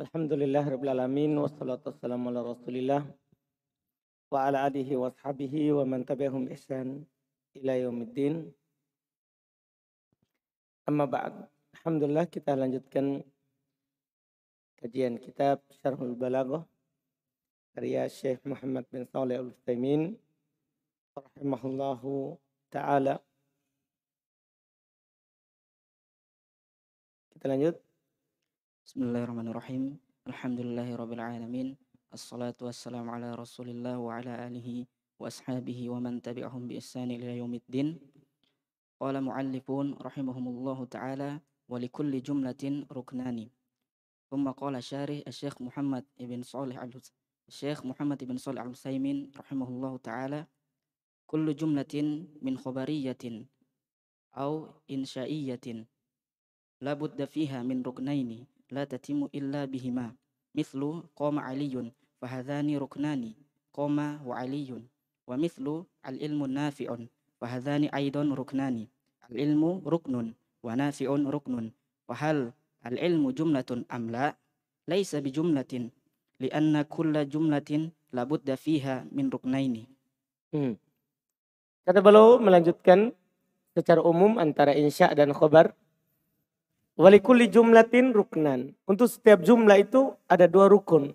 Alhamdulillah 0.00 0.64
Rabbil 0.64 0.88
Alamin 0.88 1.36
Wassalatu 1.36 1.92
wassalamu 1.92 2.32
ala 2.32 2.40
rasulillah 2.40 3.04
Wa 4.32 4.48
ala 4.48 4.64
alihi 4.64 4.96
wa 4.96 5.12
ashabihi 5.12 5.68
wa 5.76 5.84
man 5.84 6.00
tabi'ahum 6.08 6.48
ihsan 6.56 7.04
ila 7.60 7.76
yaumiddin. 7.76 8.48
Amma 10.88 11.04
ba'd. 11.04 11.44
Alhamdulillah 11.76 12.24
kita 12.24 12.56
lanjutkan 12.56 13.20
kajian 14.80 15.20
kitab 15.20 15.60
Syarhul 15.84 16.16
Balaghah 16.16 16.64
karya 17.76 18.08
Syekh 18.08 18.40
Muhammad 18.48 18.88
bin 18.88 19.04
Saleh 19.04 19.44
Al-Utsaimin 19.44 20.16
rahimahullahu 21.12 22.40
taala. 22.72 23.20
Kita 27.36 27.44
lanjut 27.44 27.76
Bismillahirrahmanirrahim. 28.92 29.96
Alhamdulillahirabbil 30.28 31.24
alamin. 31.24 31.80
Assalatu 32.12 32.68
wassalamu 32.68 33.08
ala 33.16 33.32
Rasulillah 33.32 33.96
wa 33.96 34.20
ala 34.20 34.44
alihi 34.44 34.84
wa 35.16 35.32
ashabihi 35.32 35.88
wa 35.88 35.96
man 35.96 36.20
tabi'ahum 36.20 36.68
bi 36.68 36.76
ihsan 36.76 37.08
ila 37.08 37.32
yaumiddin. 37.32 37.96
Qala 39.00 39.24
muallifun 39.24 39.96
rahimahumullahu 39.96 40.84
taala 40.92 41.40
wa 41.40 41.80
likulli 41.80 42.20
jumlatin 42.20 42.84
ruknani. 42.92 43.48
Thumma 44.28 44.52
qala 44.52 44.84
syarih 44.84 45.24
Asy-Syaikh 45.24 45.64
Muhammad 45.64 46.04
ibn 46.20 46.44
Shalih 46.44 46.76
al 46.76 46.92
Syekh 47.48 47.88
Muhammad 47.88 48.20
ibn 48.20 48.36
Shalih 48.36 48.60
Al-Utsaimin 48.60 49.32
rahimahullahu 49.32 50.04
taala 50.04 50.44
kullu 51.24 51.56
jumlatin 51.56 52.28
min 52.44 52.60
khabariyatin 52.60 53.48
au 54.36 54.68
insyaiyatin 54.84 55.88
la 56.84 56.92
budda 56.92 57.24
fiha 57.24 57.64
min 57.64 57.80
ruknaini 57.80 58.51
la 58.72 58.88
tatimu 58.88 59.28
illa 59.36 59.68
bihima. 59.68 60.16
Mithlu 60.56 61.04
qama 61.12 61.44
aliyun 61.44 61.92
fahadhani 62.20 62.80
ruknani 62.80 63.36
qama 63.76 64.24
wa 64.24 64.40
aliyun. 64.40 64.88
Wa 65.28 65.36
mithlu 65.36 65.84
al 66.02 66.16
ilmu 66.16 66.48
nafi'un 66.48 67.06
fahadhani 67.36 67.92
aidan 67.92 68.32
ruknani. 68.32 68.88
Al 69.28 69.36
ilmu 69.36 69.84
ruknun 69.84 70.32
wa 70.64 70.72
nafi'un 70.72 71.28
ruknun. 71.28 71.70
Wa 72.08 72.16
hal 72.16 72.56
al 72.82 72.96
ilmu 72.96 73.36
jumlatun 73.36 73.84
am 73.92 74.08
la? 74.08 74.32
Laisa 74.88 75.20
bi 75.22 75.30
jumlatin 75.30 75.92
lianna 76.42 76.82
kulla 76.82 77.22
jumlatin 77.22 77.94
labudda 78.10 78.58
fiha 78.58 79.06
min 79.14 79.30
ruknaini. 79.30 79.86
Hmm. 80.52 80.74
kata 81.86 81.98
beliau 82.04 82.36
melanjutkan 82.42 83.10
secara 83.74 84.02
umum 84.04 84.36
antara 84.36 84.76
insya 84.76 85.10
dan 85.16 85.32
khobar 85.34 85.72
Walikuli 87.02 87.50
jumlatin 87.50 88.14
ruknan. 88.14 88.78
Untuk 88.86 89.10
setiap 89.10 89.42
jumlah 89.42 89.74
itu 89.82 90.14
ada 90.30 90.46
dua 90.46 90.70
rukun. 90.70 91.10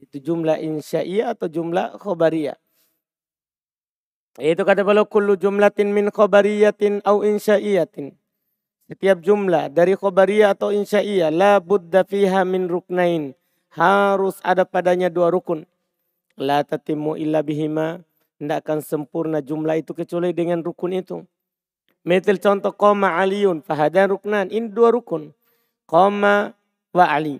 Itu 0.00 0.16
jumlah 0.16 0.56
insya'iyah 0.56 1.36
atau 1.36 1.44
jumlah 1.44 2.00
khobariyah. 2.00 2.56
Itu 4.40 4.64
kata 4.64 4.80
beliau 4.80 5.04
kullu 5.04 5.36
jumlatin 5.36 5.92
min 5.92 6.08
khobariyatin 6.08 7.04
au 7.04 7.20
insya'iyatin. 7.20 8.16
Setiap 8.88 9.20
jumlah 9.20 9.68
dari 9.68 9.92
khobariyah 9.92 10.56
atau 10.56 10.72
insya'iyah 10.72 11.28
la 11.28 11.60
budda 11.60 12.00
fiha 12.08 12.40
min 12.48 12.64
ruknain. 12.72 13.36
Harus 13.76 14.40
ada 14.40 14.64
padanya 14.64 15.12
dua 15.12 15.28
rukun. 15.28 15.68
La 16.40 16.64
tatimu 16.64 17.20
illa 17.20 17.44
bihima. 17.44 18.00
Tidak 18.40 18.64
akan 18.64 18.80
sempurna 18.80 19.44
jumlah 19.44 19.84
itu 19.84 19.92
kecuali 19.92 20.32
dengan 20.32 20.64
rukun 20.64 20.96
itu. 20.96 21.28
Metil 22.00 22.40
contoh 22.40 22.72
koma 22.72 23.20
aliyun 23.20 23.60
fahadan 23.60 24.16
ruknan. 24.16 24.48
Ini 24.48 24.72
dua 24.72 24.88
rukun. 24.88 25.36
Koma 25.84 26.56
wa 26.96 27.04
ali. 27.04 27.36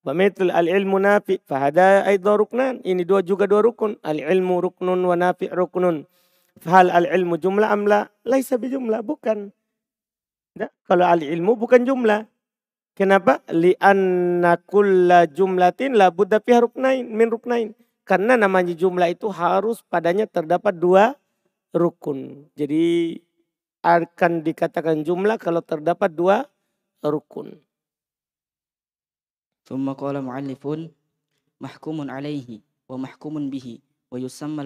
Wa 0.00 0.16
metil 0.16 0.48
al 0.48 0.64
ilmu 0.64 0.96
nafi 0.96 1.36
fahada 1.44 2.08
dua 2.16 2.40
ruknan. 2.40 2.80
Ini 2.80 3.04
dua 3.04 3.20
juga 3.20 3.44
dua 3.44 3.60
rukun. 3.60 4.00
Al 4.00 4.16
ilmu 4.16 4.64
ruknun 4.64 5.04
wa 5.04 5.16
nafi 5.16 5.52
ruknun. 5.52 6.08
Fahal 6.60 6.88
al 6.88 7.04
ilmu 7.04 7.36
jumlah 7.36 7.68
amla. 7.68 8.08
Laisa 8.24 8.56
jumlah 8.56 9.04
Bukan. 9.04 9.52
Nah, 10.56 10.70
kalau 10.88 11.06
al 11.06 11.20
ilmu 11.20 11.60
bukan 11.60 11.84
jumlah. 11.84 12.24
Kenapa? 12.96 13.40
Lianna 13.48 14.60
kulla 14.60 15.24
jumlatin 15.24 15.96
la 15.96 16.12
buddha 16.12 16.40
fiha 16.40 16.64
ruknain 16.64 17.04
min 17.04 17.32
ruknain. 17.32 17.72
Karena 18.04 18.34
namanya 18.34 18.74
jumlah 18.74 19.08
itu 19.12 19.30
harus 19.30 19.84
padanya 19.86 20.26
terdapat 20.26 20.74
dua 20.74 21.14
rukun. 21.70 22.50
Jadi 22.58 23.16
akan 23.85 24.41
dikatakan 24.41 25.05
jumlah 25.05 25.37
kalau 25.37 25.61
terdapat 25.61 26.09
dua 26.09 26.49
rukun. 27.05 27.61
ثم 29.65 29.89
قال 29.97 30.21
معلفون 30.21 30.93
محكوم 31.61 31.97
عليه 32.05 32.61
ومحكوم 32.89 33.49
به 33.49 33.67
ويسمى 34.13 34.63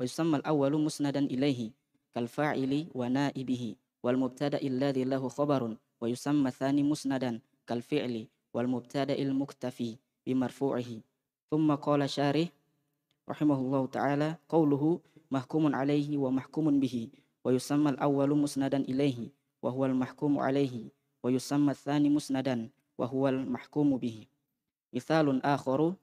ويسمى 0.00 0.36
الأول 0.40 0.72
مسندا 0.80 1.20
إليه 1.20 1.70
كالفاعل 2.16 2.72
ونائبه 2.94 3.64
والمبتدأ 4.02 4.60
الذي 4.62 5.04
له 5.04 5.28
خبر 5.28 5.76
ويسمى 6.00 6.48
الثاني 6.48 6.82
مسندا 6.82 7.40
كالفعل 7.66 8.26
والمبتدأ 8.54 9.18
المكتفي 9.18 9.96
بمرفوعه 10.26 10.90
ثم 11.50 11.68
قال 11.74 12.10
شارح 12.10 12.48
رحمه 13.28 13.58
الله 13.60 13.86
تعالى 13.86 14.36
قوله 14.48 15.00
محكوم 15.30 15.64
عليه 15.76 16.16
ومحكوم 16.16 16.80
به 16.80 17.08
ويسمى 17.43 17.89
الأول 17.89 18.37
مسندا 18.37 18.77
إليه 18.77 19.29
وهو 19.61 19.85
المحكوم 19.85 20.39
عليه 20.39 20.89
ويسمى 21.23 21.71
الثاني 21.71 22.09
مسندا 22.09 22.69
وهو 22.97 23.27
المحكوم 23.27 23.97
به. 23.97 24.27
مثال 24.93 25.45
آخر 25.45 25.93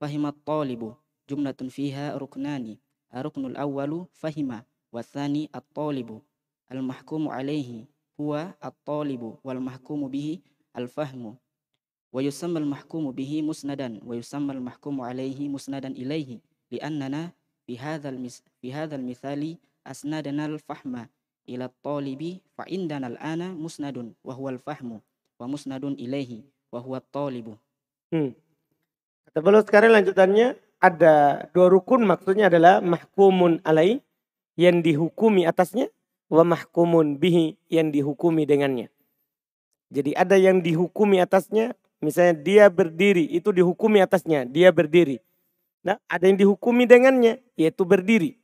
فهم 0.00 0.26
الطالب 0.26 0.94
جملة 1.30 1.60
فيها 1.68 2.16
ركنان 2.16 2.76
الركن 3.14 3.46
الأول 3.46 4.06
فهم 4.12 4.62
والثاني 4.92 5.50
الطالب. 5.54 6.22
المحكوم 6.72 7.28
عليه 7.28 7.84
هو 8.20 8.54
الطالب 8.64 9.36
والمحكوم 9.44 10.08
به 10.08 10.38
الفهم. 10.76 11.36
ويسمى 12.12 12.58
المحكوم 12.58 13.10
به 13.12 13.42
مسندا 13.42 14.00
ويسمى 14.04 14.52
المحكوم 14.52 15.00
عليه 15.00 15.48
مسندا 15.48 15.88
إليه 15.88 16.40
لأننا 16.70 17.32
في 17.66 18.72
هذا 18.72 18.96
المثال 18.96 19.56
asnadana 19.88 20.44
al-fahma 20.44 21.08
ila 21.48 21.72
talibi 21.80 22.44
fa 22.52 22.68
indana 22.68 23.08
al-ana 23.08 23.56
musnadun 23.56 24.12
wa 24.20 24.36
huwa 24.36 24.52
al-fahmu 24.52 25.00
wa 25.40 25.46
musnadun 25.48 25.96
ilaihi 25.96 26.44
wa 26.68 26.84
huwa 26.84 27.00
talibu. 27.00 27.56
Hmm. 28.12 28.36
Kata 29.24 29.40
beliau 29.40 29.64
sekarang 29.64 29.96
lanjutannya 29.96 30.60
ada 30.78 31.48
dua 31.56 31.72
rukun 31.72 32.04
maksudnya 32.04 32.52
adalah 32.52 32.84
mahkumun 32.84 33.64
alai 33.64 34.04
yang 34.60 34.84
dihukumi 34.84 35.48
atasnya 35.48 35.88
wa 36.28 36.44
mahkumun 36.44 37.16
bihi 37.16 37.56
yang 37.72 37.88
dihukumi 37.88 38.44
dengannya. 38.44 38.92
Jadi 39.88 40.12
ada 40.12 40.36
yang 40.36 40.60
dihukumi 40.60 41.16
atasnya, 41.16 41.72
misalnya 42.04 42.36
dia 42.36 42.64
berdiri, 42.68 43.24
itu 43.32 43.48
dihukumi 43.56 44.04
atasnya, 44.04 44.44
dia 44.44 44.68
berdiri. 44.68 45.24
Nah, 45.80 45.96
ada 46.04 46.28
yang 46.28 46.36
dihukumi 46.36 46.84
dengannya, 46.84 47.40
yaitu 47.56 47.88
berdiri. 47.88 48.36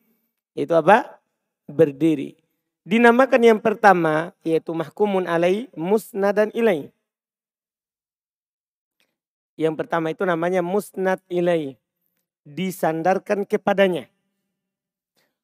Itu 0.57 0.73
apa? 0.73 1.21
Berdiri. 1.69 2.37
Dinamakan 2.85 3.41
yang 3.41 3.61
pertama 3.65 4.37
yaitu 4.45 4.77
mahkumun 4.77 5.25
alai 5.25 5.73
musnadan 5.73 6.53
ilai. 6.53 6.93
Yang 9.57 9.75
pertama 9.81 10.11
itu 10.13 10.27
namanya 10.27 10.61
musnad 10.61 11.23
ilai. 11.31 11.79
Disandarkan 12.45 13.49
kepadanya. 13.49 14.11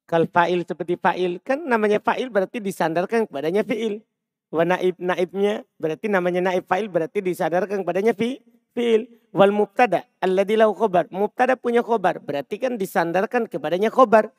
Kal 0.05 0.27
fa'il 0.27 0.67
seperti 0.67 0.99
fa'il. 0.99 1.39
Kan 1.41 1.65
namanya 1.65 1.97
fa'il 1.97 2.29
berarti 2.29 2.61
disandarkan 2.61 3.25
kepadanya 3.25 3.65
fi'il. 3.65 4.03
Wa 4.51 4.67
naib 4.67 4.99
naibnya 4.99 5.63
berarti 5.79 6.11
namanya 6.11 6.51
naib 6.51 6.67
fa'il 6.67 6.91
berarti 6.91 7.23
disandarkan 7.23 7.81
kepadanya 7.81 8.13
fi, 8.13 8.43
fi'il. 8.75 9.07
Wal 9.31 9.55
mubtada 9.55 10.03
alladhi 10.19 10.59
lahu 10.59 10.75
khobar. 10.75 11.07
Mubtada 11.09 11.55
punya 11.55 11.81
khobar. 11.81 12.19
Berarti 12.19 12.59
kan 12.59 12.75
disandarkan 12.75 13.47
kepadanya 13.47 13.89
khobar. 13.89 14.29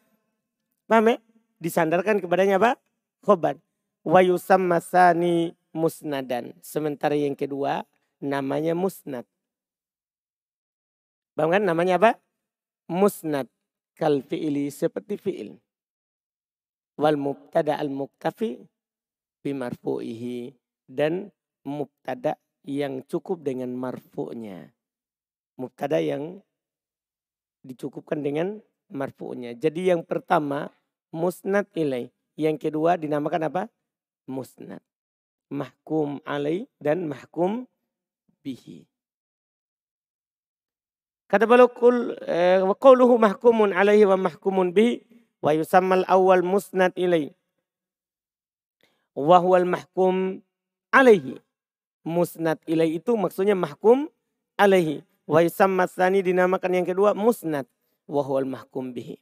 Paham 0.87 1.09
ya? 1.09 1.17
Disandarkan 1.63 2.19
kepadanya 2.19 2.59
apa? 2.59 2.75
Khobar. 3.23 3.63
Wa 4.03 4.19
masani 4.59 5.55
musnadan. 5.71 6.59
Sementara 6.59 7.15
yang 7.15 7.39
kedua 7.39 7.87
namanya 8.19 8.75
musnad. 8.75 9.23
Bang 11.39 11.55
kan 11.55 11.63
namanya 11.63 12.03
apa? 12.03 12.19
Musnad. 12.91 13.47
Kal 13.95 14.27
fi'ili 14.27 14.75
seperti 14.75 15.15
fi'il. 15.15 15.55
Wal 16.99 17.15
mubtada 17.15 17.79
al 17.79 17.95
muktafi 17.95 18.59
bimarfu'ihi. 19.47 20.51
Dan 20.91 21.31
mubtada 21.63 22.37
yang 22.67 23.07
cukup 23.07 23.47
dengan 23.47 23.71
marfu'nya. 23.79 24.75
Mubtada 25.57 26.03
yang 26.03 26.43
dicukupkan 27.63 28.19
dengan 28.21 28.59
marfu'nya. 28.91 29.55
Jadi 29.55 29.95
yang 29.95 30.03
pertama 30.03 30.69
musnad 31.13 31.69
ilai. 31.77 32.09
Yang 32.35 32.69
kedua 32.69 32.97
dinamakan 32.97 33.53
apa? 33.53 33.63
Musnad. 34.25 34.81
Mahkum 35.53 36.19
alai 36.25 36.65
dan 36.81 37.05
mahkum 37.05 37.69
bihi. 38.41 38.89
Kata 41.29 41.45
beliau 41.49 41.69
kul 41.69 42.17
eh, 42.29 42.61
wa 42.61 42.77
qawluhu 42.77 43.17
mahkumun 43.21 43.73
alaihi 43.73 44.05
wa 44.05 44.17
mahkumun 44.17 44.73
bihi 44.73 45.01
wa 45.41 45.53
yusammal 45.53 46.05
awal 46.09 46.45
musnad 46.45 46.93
ilaihi. 46.97 47.37
Wa 49.13 49.41
huwal 49.41 49.69
mahkum 49.69 50.41
alaihi. 50.93 51.37
Musnad 52.05 52.61
ilaihi 52.65 53.01
itu 53.01 53.17
maksudnya 53.17 53.57
mahkum 53.57 54.09
alaihi. 54.57 55.05
Wa 55.29 55.45
yusamma 55.45 55.89
dinamakan 56.21 56.83
yang 56.83 56.87
kedua 56.89 57.17
musnad 57.17 57.69
wa 58.09 58.21
huwal 58.25 58.49
mahkum 58.49 58.93
bihi. 58.93 59.21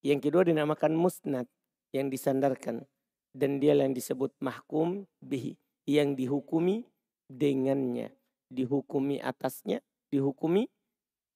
Yang 0.00 0.30
kedua 0.30 0.42
dinamakan 0.48 0.96
musnad 0.96 1.44
yang 1.92 2.08
disandarkan 2.08 2.88
dan 3.36 3.60
dia 3.60 3.76
yang 3.76 3.92
disebut 3.92 4.32
mahkum 4.40 5.04
bihi 5.20 5.54
yang 5.90 6.14
dihukumi 6.14 6.86
dengannya, 7.26 8.14
dihukumi 8.50 9.18
atasnya, 9.18 9.82
dihukumi 10.10 10.70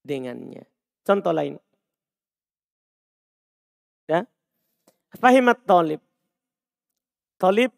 dengannya. 0.07 0.67
Contoh 1.03 1.35
lain. 1.35 1.59
Ya. 4.07 4.29
Fahimat 5.19 5.63
tolib. 5.67 6.03
Tolib 7.39 7.73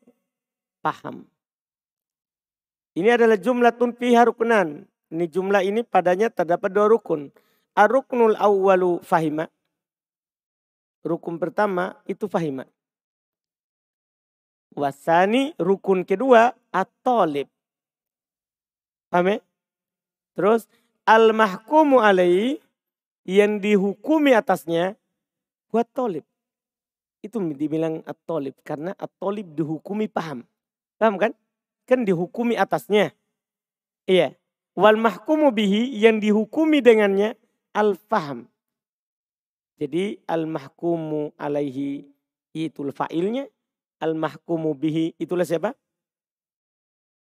paham. 0.85 1.27
Ini 2.97 3.13
adalah 3.21 3.37
jumlah 3.37 3.77
tunfiha 3.77 4.25
rukunan. 4.25 4.89
Ini 5.13 5.25
jumlah 5.29 5.63
ini 5.63 5.85
padanya 5.85 6.33
terdapat 6.33 6.73
dua 6.73 6.89
rukun. 6.89 7.29
Aruknul 7.77 8.41
awwalu 8.41 9.05
fahima. 9.05 9.53
Rukun 11.07 11.39
pertama 11.39 11.95
itu 12.11 12.27
fahima. 12.27 12.67
Wasani 14.75 15.55
rukun 15.55 16.03
kedua 16.03 16.51
at-tolib. 16.75 17.47
Paham 19.07 19.31
ya? 19.31 19.39
Terus 20.35 20.67
al-mahkumu 21.07 22.03
alaihi 22.03 22.59
yang 23.23 23.63
dihukumi 23.63 24.35
atasnya 24.35 24.99
buat 25.71 25.87
tolib. 25.95 26.27
Itu 27.23 27.39
dibilang 27.39 28.03
at-tolib 28.03 28.59
karena 28.67 28.91
at-tolib 28.99 29.55
dihukumi 29.55 30.11
paham. 30.11 30.43
Paham 30.99 31.23
kan? 31.23 31.33
Kan 31.87 32.03
dihukumi 32.03 32.59
atasnya. 32.59 33.15
Iya. 34.11 34.35
Wal 34.75 34.99
mahkumu 34.99 35.55
bihi 35.55 35.89
yang 35.97 36.19
dihukumi 36.19 36.83
dengannya 36.83 37.39
al-faham. 37.73 38.51
Jadi 39.77 40.17
al-mahkumu 40.25 41.37
alaihi 41.37 42.09
itul 42.57 42.93
fa'ilnya. 42.93 43.45
Al-mahkumu 44.01 44.77
bihi 44.77 45.17
itulah 45.21 45.45
siapa? 45.45 45.73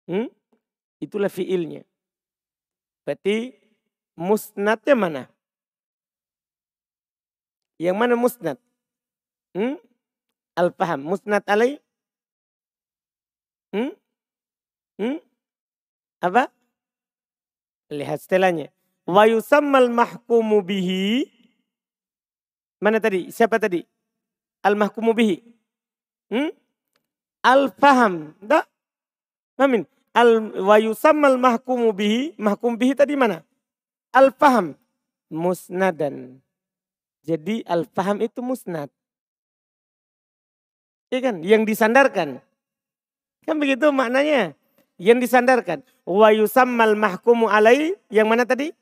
Hmm? 0.06 0.30
Itulah 1.02 1.30
fi'ilnya. 1.30 1.82
Berarti 3.06 3.54
musnadnya 4.18 4.94
mana? 4.94 5.22
Yang 7.78 7.96
mana 7.98 8.14
musnad? 8.16 8.58
Hmm? 9.54 9.78
Al-faham. 10.56 11.06
Musnad 11.06 11.44
alai? 11.46 11.78
Hmm? 13.74 13.92
Hmm? 14.96 15.18
Apa? 16.22 16.48
Lihat 17.92 18.24
setelahnya. 18.24 18.72
Wa 19.06 19.28
yusammal 19.28 19.92
mahkumu 19.92 20.64
bihi. 20.64 21.35
Mana 22.76 23.00
tadi? 23.00 23.32
Siapa 23.32 23.56
tadi? 23.56 23.80
Al-mahkumu 24.60 25.16
bihi. 25.16 25.40
Hmm? 26.28 26.52
Al-faham. 27.40 28.34
Tak? 28.42 28.66
Amin. 29.56 29.88
Al 30.16 30.52
wa 30.60 30.76
yusammal 30.80 31.36
mahkumu 31.40 31.92
bihi. 31.92 32.36
Mahkum 32.36 32.76
bihi 32.76 32.92
tadi 32.96 33.16
mana? 33.16 33.40
Al-faham. 34.12 34.76
Musnadan. 35.32 36.40
Jadi 37.26 37.64
al-faham 37.66 38.22
itu 38.22 38.38
musnad. 38.44 38.92
Iya 41.10 41.30
kan? 41.30 41.36
Yang 41.42 41.62
disandarkan. 41.74 42.28
Kan 43.46 43.56
begitu 43.62 43.88
maknanya. 43.94 44.52
Yang 44.98 45.28
disandarkan. 45.28 45.78
Wa 46.04 46.34
yusammal 46.34 46.96
mahkumu 46.98 47.46
alai. 47.48 47.94
Yang 48.10 48.26
mana 48.26 48.44
tadi? 48.44 48.74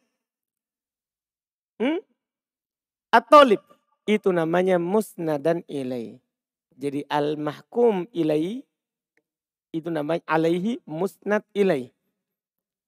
Hmm? 1.79 1.99
Atolib. 3.13 3.74
Itu 4.05 4.37
namanya 4.37 4.77
musnadan 4.77 5.65
ilai. 5.65 6.21
Jadi 6.77 7.09
al-mahkum 7.09 8.05
ilai. 8.13 8.61
Itu 9.73 9.89
namanya 9.89 10.23
alaihi 10.29 10.79
musnad 10.85 11.43
ilai. 11.57 11.89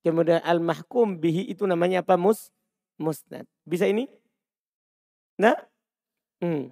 Kemudian 0.05 0.39
al-mahkum 0.45 1.17
bihi 1.19 1.49
itu 1.51 1.65
namanya 1.67 2.05
apa? 2.05 2.15
Mus, 2.15 2.53
musnad. 3.01 3.43
Bisa 3.67 3.89
ini? 3.89 4.07
Nah? 5.41 5.57
Hmm. 6.39 6.71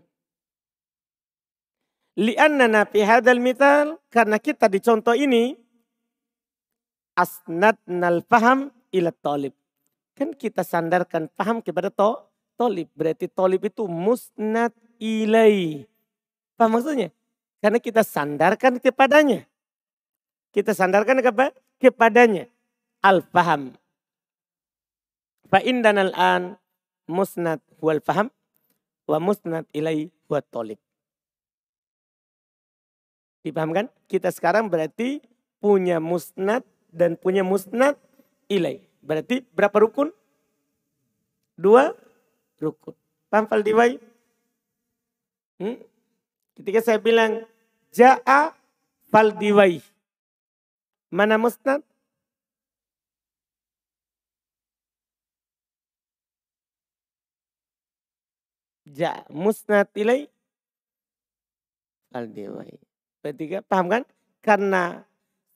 Li'annana 2.16 2.88
fi 2.88 3.04
hadal 3.04 3.42
mital. 3.42 4.00
Karena 4.14 4.40
kita 4.40 4.70
di 4.72 4.80
contoh 4.80 5.18
ini. 5.18 5.58
Asnadnal 7.18 8.24
faham 8.28 8.72
ila 8.94 9.12
tolib. 9.12 9.56
Kan 10.16 10.32
kita 10.32 10.64
sandarkan 10.64 11.28
paham 11.36 11.60
kepada 11.60 11.92
to, 11.92 12.16
tolib. 12.56 12.90
Berarti 12.96 13.30
tolib 13.30 13.68
itu 13.68 13.88
musnad 13.88 14.72
ilai. 15.00 15.86
Apa 16.56 16.72
maksudnya? 16.72 17.12
Karena 17.60 17.80
kita 17.80 18.02
sandarkan 18.04 18.80
kepadanya. 18.80 19.44
Kita 20.56 20.72
sandarkan 20.72 21.20
kepada 21.20 21.52
kepadanya. 21.80 22.48
Al-faham. 23.04 23.76
Fa 25.52 25.62
indana 25.62 26.10
al-an 26.10 26.58
musnad 27.06 27.62
wal 27.78 28.02
faham 28.02 28.34
wa 29.06 29.18
musnad 29.22 29.68
ilai 29.76 30.10
huwa 30.26 30.42
tolib. 30.42 30.80
Dipahamkan? 33.46 33.94
Kita 34.10 34.34
sekarang 34.34 34.74
berarti 34.74 35.22
punya 35.62 36.02
musnad 36.02 36.66
dan 36.90 37.14
punya 37.14 37.46
musnad 37.46 37.94
ilai. 38.50 38.82
Berarti 39.06 39.46
berapa 39.54 39.86
rukun? 39.86 40.10
Dua 41.54 41.94
rukun. 42.62 42.96
Paham 43.32 43.46
Faldiwai? 43.50 44.00
Hmm? 45.60 45.78
Ketika 46.56 46.80
saya 46.84 47.00
bilang 47.00 47.44
ja'a 47.92 48.56
Faldiwai. 49.12 49.80
Mana 51.12 51.40
musnad? 51.40 51.84
Ja 58.86 59.28
musnad 59.28 59.92
ilai 59.96 60.32
Faldiwai. 62.16 62.80
Bertiga, 63.20 63.60
paham 63.66 63.90
kan? 63.90 64.04
Karena 64.40 65.04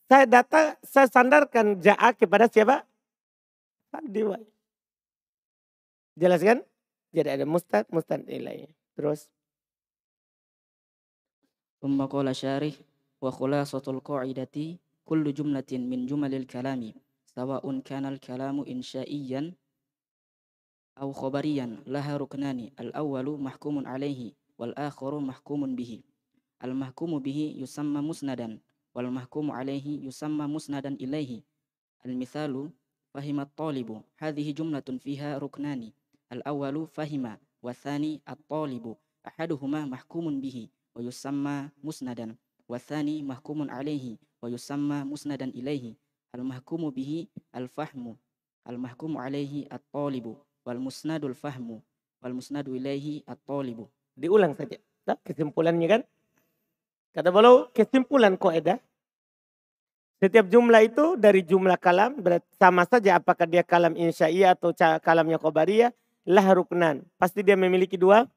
saya 0.10 0.25
data, 0.25 0.74
saya 0.82 1.06
sandarkan 1.06 1.77
ja'a 1.77 2.18
kepada 2.18 2.50
siapa? 2.50 2.82
Diwai. 4.10 4.41
Jelas 6.18 6.41
kan? 6.41 6.65
Jadi 7.10 7.30
ada 7.42 7.46
mustad, 7.50 7.89
mustad 7.89 8.22
ilai. 8.30 8.70
Terus. 8.94 9.30
ثم 11.80 11.96
قال 12.12 12.28
شارح 12.36 12.75
وخلاصة 13.24 13.86
القاعدة 13.88 14.56
كل 15.08 15.25
جملة 15.34 15.72
من 15.72 16.06
جمل 16.12 16.36
الكلام 16.36 16.94
سواء 17.25 17.63
كان 17.88 18.06
الكلام 18.06 18.68
إنشائيا 18.68 19.56
أو 21.00 21.10
خبريا 21.16 21.84
لها 21.88 22.18
ركنان 22.18 22.60
الأول 22.80 23.28
محكوم 23.39 23.88
عليه 23.88 24.36
والآخر 24.60 25.20
محكوم 25.20 25.75
به 25.75 26.04
المحكوم 26.63 27.20
به 27.20 27.39
يسمى 27.58 28.01
مسندا 28.01 28.60
والمحكوم 28.96 29.51
عليه 29.51 30.04
يسمى 30.08 30.46
مسندا 30.48 30.92
إليه 31.00 31.42
المثال 32.06 32.70
فهم 33.16 33.39
الطالب 33.39 34.01
هذه 34.18 34.51
جملة 34.51 34.88
فيها 35.00 35.38
ركنان 35.38 35.92
Al-awwalu 36.29 36.86
fahima 36.86 37.41
wa 37.62 37.74
thani 37.74 38.21
at-talibu 38.25 38.98
ahaduhuma 39.25 39.86
mahkumun 39.89 40.38
bihi 40.41 40.69
wa 40.93 41.01
yusamma 41.01 41.74
musnadan 41.81 42.38
wa 42.69 42.77
thani 42.77 43.25
mahkumun 43.25 43.69
alaihi 43.69 44.21
wa 44.41 44.50
yusamma 44.50 45.05
musnadan 45.05 45.50
ilaihi 45.51 45.98
al-mahkumu 46.33 46.93
bihi 46.93 47.29
al-fahmu 47.51 48.13
al-mahkumu 48.69 49.17
alaihi 49.17 49.65
at-talibu 49.74 50.38
wal 50.65 50.77
musnadul 50.77 51.33
fahmu 51.33 51.81
wal 52.21 52.36
musnadu 52.36 52.75
ilaihi 52.75 53.24
at-talibu. 53.25 53.89
Diulang 54.13 54.53
saja. 54.53 54.77
Nah, 55.07 55.17
kesimpulannya 55.24 55.88
kan? 55.88 56.01
Kata 57.15 57.33
beliau 57.33 57.71
kesimpulan 57.74 58.38
kaidah 58.38 58.77
setiap 60.19 60.51
jumlah 60.51 60.83
itu 60.83 61.15
dari 61.15 61.41
jumlah 61.48 61.79
kalam 61.79 62.19
sama 62.59 62.83
saja 62.83 63.15
apakah 63.17 63.48
dia 63.48 63.63
kalam 63.63 63.95
insya'iyah 63.95 64.51
atau 64.51 64.75
kalamnya 65.00 65.39
kobariyah 65.39 65.95
lah 66.28 66.46
ruknan. 66.56 67.06
Pasti 67.16 67.46
dia 67.46 67.56
memiliki 67.56 67.96
dua 67.96 68.28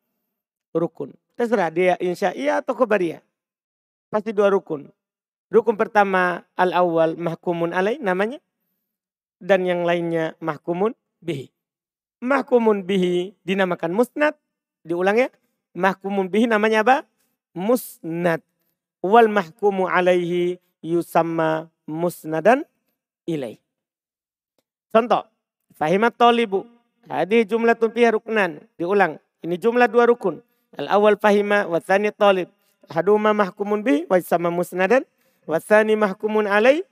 rukun. 0.75 1.15
Terserah 1.35 1.73
dia 1.73 1.95
insya'iyah 1.99 2.61
atau 2.61 2.77
qabariyah. 2.77 3.25
Pasti 4.12 4.37
dua 4.37 4.53
rukun. 4.53 4.93
Rukun 5.53 5.77
pertama 5.77 6.45
al-awwal 6.57 7.17
mahkumun 7.17 7.73
alaih 7.73 8.01
namanya. 8.01 8.41
Dan 9.43 9.67
yang 9.67 9.83
lainnya 9.83 10.39
mahkumun 10.39 10.95
bihi. 11.19 11.51
mahkumun 12.23 12.87
bihi 12.87 13.35
dinamakan 13.43 13.91
musnad. 13.91 14.39
Diulang 14.87 15.19
ya. 15.19 15.29
Mahkumun 15.75 16.31
bihi 16.31 16.47
namanya 16.47 16.87
apa? 16.87 16.97
Musnad. 17.53 18.41
Wal 19.03 19.27
mahkumu 19.27 19.91
alaihi 19.91 20.62
yusamma 20.79 21.67
musnadan 21.91 22.62
ilaih. 23.27 23.59
Contoh. 24.95 25.27
Fahimat 25.75 26.15
tolibu. 26.15 26.69
Hadih 27.11 27.42
jumlah 27.49 27.75
fiha 27.75 28.14
ruknan. 28.14 28.62
Diulang. 28.78 29.18
Ini 29.42 29.59
jumlah 29.59 29.90
dua 29.90 30.06
rukun. 30.06 30.38
Al-awwal 30.78 31.18
fahima 31.18 31.66
wa 31.66 31.82
thani 31.82 32.14
talib. 32.14 32.47
Haduma 32.87 33.35
mahkumun 33.35 33.82
bih 33.82 34.06
wa 34.06 34.18
sama 34.23 34.54
musnadan. 34.54 35.02
Wa 35.47 35.59
thani 35.59 35.99
mahkumun 35.99 36.47
alaih. 36.47 36.87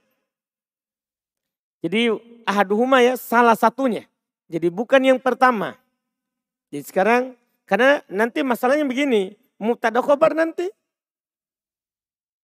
Jadi 1.80 2.10
ahaduhuma 2.44 3.00
ya 3.00 3.14
salah 3.14 3.54
satunya. 3.54 4.04
Jadi 4.50 4.66
bukan 4.68 5.00
yang 5.00 5.18
pertama. 5.22 5.78
Jadi 6.74 6.82
sekarang 6.90 7.22
karena 7.64 8.02
nanti 8.10 8.42
masalahnya 8.42 8.82
begini. 8.84 9.38
Mubtada 9.62 10.02
khobar 10.02 10.34
nanti. 10.34 10.66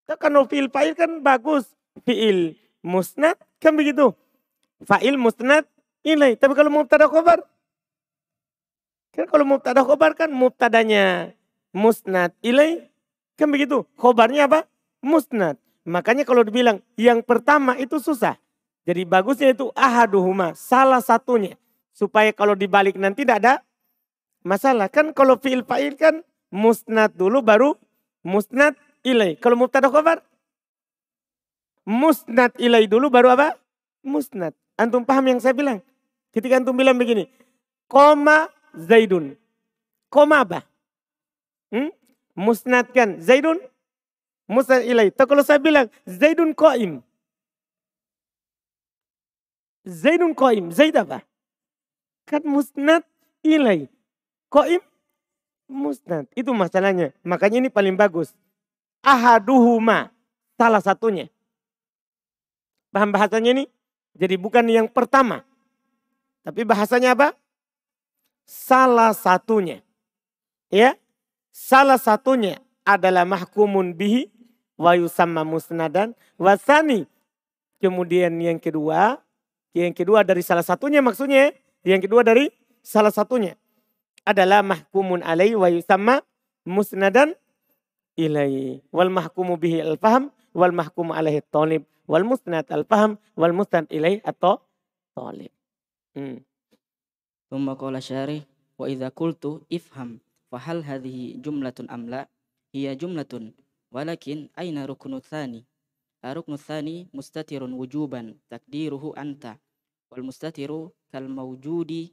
Kan 0.07 0.39
fi'il 0.47 0.71
fa'il 0.71 0.95
kan 0.95 1.19
bagus. 1.19 1.67
Fi'il 2.07 2.55
musnad 2.79 3.35
kan 3.59 3.75
begitu. 3.75 4.15
Fa'il 4.87 5.19
musnad 5.19 5.67
ilai. 6.07 6.39
Tapi 6.39 6.55
kalau 6.55 6.71
mubtada 6.71 7.11
khobar. 7.11 7.43
Kan 9.17 9.25
kalau 9.33 9.49
mubtada 9.49 9.81
khobar 9.81 10.13
kan 10.13 10.29
mubtadanya 10.29 11.33
musnad 11.73 12.37
ilai. 12.45 12.85
Kan 13.41 13.49
begitu. 13.49 13.89
Khobarnya 13.97 14.45
apa? 14.45 14.69
Musnad. 15.01 15.57
Makanya 15.89 16.29
kalau 16.29 16.45
dibilang 16.45 16.85
yang 17.01 17.25
pertama 17.25 17.81
itu 17.81 17.97
susah. 17.97 18.37
Jadi 18.85 19.09
bagusnya 19.09 19.57
itu 19.57 19.73
ahaduhuma. 19.73 20.53
Salah 20.53 21.01
satunya. 21.01 21.57
Supaya 21.97 22.29
kalau 22.37 22.53
dibalik 22.53 23.01
nanti 23.01 23.25
tidak 23.25 23.41
ada 23.41 23.55
masalah. 24.45 24.93
Kan 24.93 25.17
kalau 25.17 25.41
fi'il 25.41 25.65
fa'il 25.65 25.97
kan 25.97 26.21
musnad 26.53 27.17
dulu 27.17 27.41
baru 27.41 27.73
musnad 28.21 28.77
ilai. 29.01 29.41
Kalau 29.41 29.57
mubtada 29.57 29.89
khobar 29.89 30.21
musnad 31.89 32.53
ilai 32.61 32.85
dulu 32.85 33.09
baru 33.09 33.33
apa? 33.33 33.57
Musnad. 34.05 34.53
Antum 34.77 35.09
paham 35.09 35.25
yang 35.33 35.41
saya 35.41 35.57
bilang? 35.57 35.81
Ketika 36.37 36.61
antum 36.61 36.77
bilang 36.77 37.01
begini, 37.01 37.33
koma 37.89 38.53
Zaidun. 38.77 39.35
Koma 40.13 40.45
apa? 40.45 40.63
Hmm? 41.73 41.91
Musnadkan 42.37 43.19
Zaidun. 43.19 43.59
Musnad 44.47 44.87
ilai. 44.87 45.11
Tak 45.11 45.27
kalau 45.27 45.43
saya 45.43 45.59
bilang 45.59 45.91
Zaidun 46.07 46.55
koim. 46.55 47.03
Zaidun 49.83 50.37
koim. 50.37 50.71
Zaid 50.71 50.95
apa? 50.95 51.25
Kan 52.29 52.47
musnad 52.47 53.03
ilai. 53.43 53.91
Koim 54.53 54.85
musnad. 55.67 56.31
Itu 56.39 56.55
masalahnya. 56.55 57.11
Makanya 57.27 57.67
ini 57.67 57.71
paling 57.73 57.99
bagus. 57.99 58.31
Ahaduhuma. 59.03 60.15
Salah 60.55 60.81
satunya. 60.81 61.27
Paham 62.95 63.13
bahasanya 63.13 63.51
ini? 63.53 63.65
Jadi 64.17 64.41
bukan 64.41 64.65
yang 64.71 64.89
pertama. 64.89 65.45
Tapi 66.47 66.65
bahasanya 66.65 67.13
apa? 67.13 67.37
Salah 68.47 69.11
satunya. 69.13 69.83
Ya. 70.71 70.95
Salah 71.51 71.99
satunya 71.99 72.63
adalah 72.87 73.27
mahkumun 73.27 73.99
bihi 73.99 74.31
wa 74.79 74.95
yusamma 74.95 75.43
musnadan 75.43 76.15
wasani. 76.39 77.11
Kemudian 77.83 78.39
yang 78.39 78.63
kedua, 78.63 79.19
yang 79.75 79.93
kedua 79.93 80.23
dari 80.23 80.41
salah 80.41 80.65
satunya 80.65 81.03
maksudnya, 81.03 81.53
yang 81.83 81.99
kedua 82.01 82.23
dari 82.23 82.49
salah 82.81 83.11
satunya 83.11 83.59
adalah 84.23 84.63
mahkumun 84.63 85.27
alai 85.27 85.53
wa 85.59 85.67
yusamma 85.67 86.23
musnadan 86.63 87.35
ilai. 88.15 88.81
Wal 88.95 89.11
mahkumu 89.11 89.59
bihi 89.59 89.83
al-faham 89.83 90.31
wal 90.57 90.73
mahkumu 90.73 91.13
alaihi 91.13 91.45
talib 91.53 91.85
wal 92.09 92.25
musnad 92.25 92.65
al 92.73 92.87
faham 92.87 93.19
wal 93.35 93.53
musnad 93.53 93.91
ilaih 93.93 94.23
atau 94.25 94.63
talib. 95.13 95.53
Hmm. 96.17 96.41
ثم 97.51 97.73
قال 97.73 98.03
شارح 98.03 98.43
وإذا 98.79 99.09
قلت 99.09 99.63
افهم 99.73 100.21
فهل 100.53 100.83
هذه 100.85 101.37
جملة 101.37 101.75
أم 101.91 102.09
لا؟ 102.11 102.29
هي 102.75 102.95
جملة 102.95 103.53
ولكن 103.93 104.49
أين 104.59 104.85
ركن 104.85 105.15
الثاني؟ 105.15 105.65
الركن 106.25 106.53
الثاني 106.53 107.09
مستتر 107.15 107.63
وجوبا 107.65 108.35
تقديره 108.51 109.15
أنت 109.19 109.57
والمستتر 110.11 110.91
كالموجود 111.13 112.09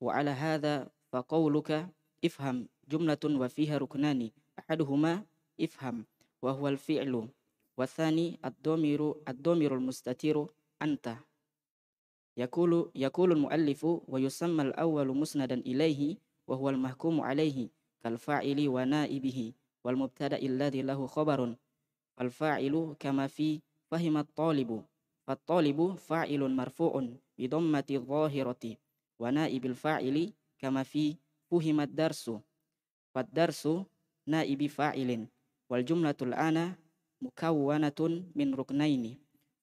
وعلى 0.00 0.30
هذا 0.30 0.90
فقولك 1.12 1.88
افهم 2.24 2.68
جملة 2.88 3.24
وفيها 3.24 3.78
ركنان 3.78 4.30
أحدهما 4.58 5.24
افهم 5.60 6.04
وهو 6.42 6.68
الفعل 6.68 7.28
والثاني 7.76 8.38
الضمير 8.44 9.14
الضمير 9.28 9.74
المستتر 9.74 10.46
أنت. 10.82 11.16
Yakulu 12.38 12.90
yakulul 12.94 13.50
muallifu 13.50 14.06
wa 14.06 14.20
yusammal 14.22 14.70
awwalu 14.78 15.10
musnadan 15.14 15.58
ilaihi 15.66 16.22
wa 16.46 16.54
huwal 16.56 16.78
mahkumu 16.78 17.24
alaihi 17.26 17.74
kal 17.98 18.14
fa'ili 18.14 18.70
wa 18.70 18.86
naibihi 18.86 19.54
wal 19.82 19.98
mubtada 19.98 20.38
illadhi 20.38 20.86
lahu 20.86 21.10
khabarun. 21.10 21.58
Wal 22.14 22.30
fa'ilu 22.30 22.94
kama 22.94 23.26
fi 23.26 23.58
fahimat 23.90 24.30
talibu 24.38 24.86
fat 25.26 25.42
talibu 25.42 25.98
fa'ilun 25.98 26.54
marfu'un 26.54 27.18
bi 27.34 27.50
dhammati 27.50 27.98
dhahirati 27.98 28.78
wa 29.18 29.34
naibil 29.34 29.74
fa'ili 29.74 30.30
kama 30.62 30.86
fi 30.86 31.18
fuhimat 31.50 31.90
darsu 31.90 32.38
fat 33.10 33.26
darsu 33.34 33.82
naibi 34.30 34.70
fa'ilin 34.70 35.26
wal 35.66 35.82
jumlatul 35.82 36.38
ana 36.38 36.78
mukawwanatun 37.18 38.30
min 38.38 38.54
ruknaini 38.54 39.18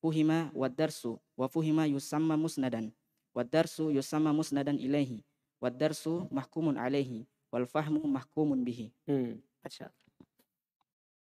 fuhima 0.06 0.54
wad 0.54 0.78
darsu 0.78 1.18
wa 1.34 1.50
fuhima 1.50 1.90
yusamma 1.90 2.38
musnadan 2.38 2.94
wad 3.34 3.50
darsu 3.50 3.90
yusamma 3.90 4.30
musnadan 4.30 4.78
ilaihi 4.78 5.26
wad 5.58 5.74
darsu 5.74 6.30
mahkumun 6.30 6.78
alaihi 6.78 7.26
wal 7.50 7.66
fahmu 7.66 8.06
mahkumun 8.06 8.62
bihi. 8.62 8.94
Hmm. 9.10 9.42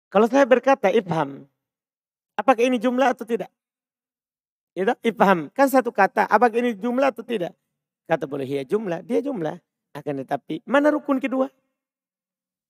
Kalau 0.07 0.31
saya 0.31 0.47
berkata 0.47 0.87
ifham, 0.95 1.43
apakah 2.39 2.63
ini 2.63 2.79
jumlah 2.79 3.11
atau 3.11 3.27
tidak? 3.27 3.51
Itu 4.71 4.95
ifham, 5.03 5.51
kan 5.51 5.67
satu 5.67 5.91
kata, 5.91 6.23
apakah 6.23 6.55
ini 6.55 6.71
jumlah 6.71 7.11
atau 7.11 7.19
tidak? 7.19 7.51
Kata 8.07 8.23
boleh 8.23 8.47
ya 8.47 8.63
jumlah, 8.63 9.03
dia 9.03 9.19
jumlah. 9.19 9.59
Akan 9.91 10.21
tetapi 10.23 10.63
mana 10.63 10.93
rukun 10.93 11.19
kedua? 11.19 11.51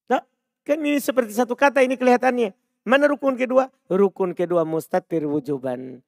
Nah, 0.10 0.25
kan 0.66 0.80
ini 0.82 0.98
seperti 0.98 1.38
satu 1.38 1.54
kata 1.54 1.86
ini 1.86 2.00
kelihatannya. 2.00 2.56
Mana 2.88 3.12
rukun 3.12 3.36
kedua? 3.36 3.67
Rukun 3.91 4.31
kedua 4.31 4.63
mustatir 4.63 5.27
wujuban. 5.27 6.00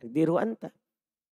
Takdiru 0.00 0.40
anta. 0.40 0.72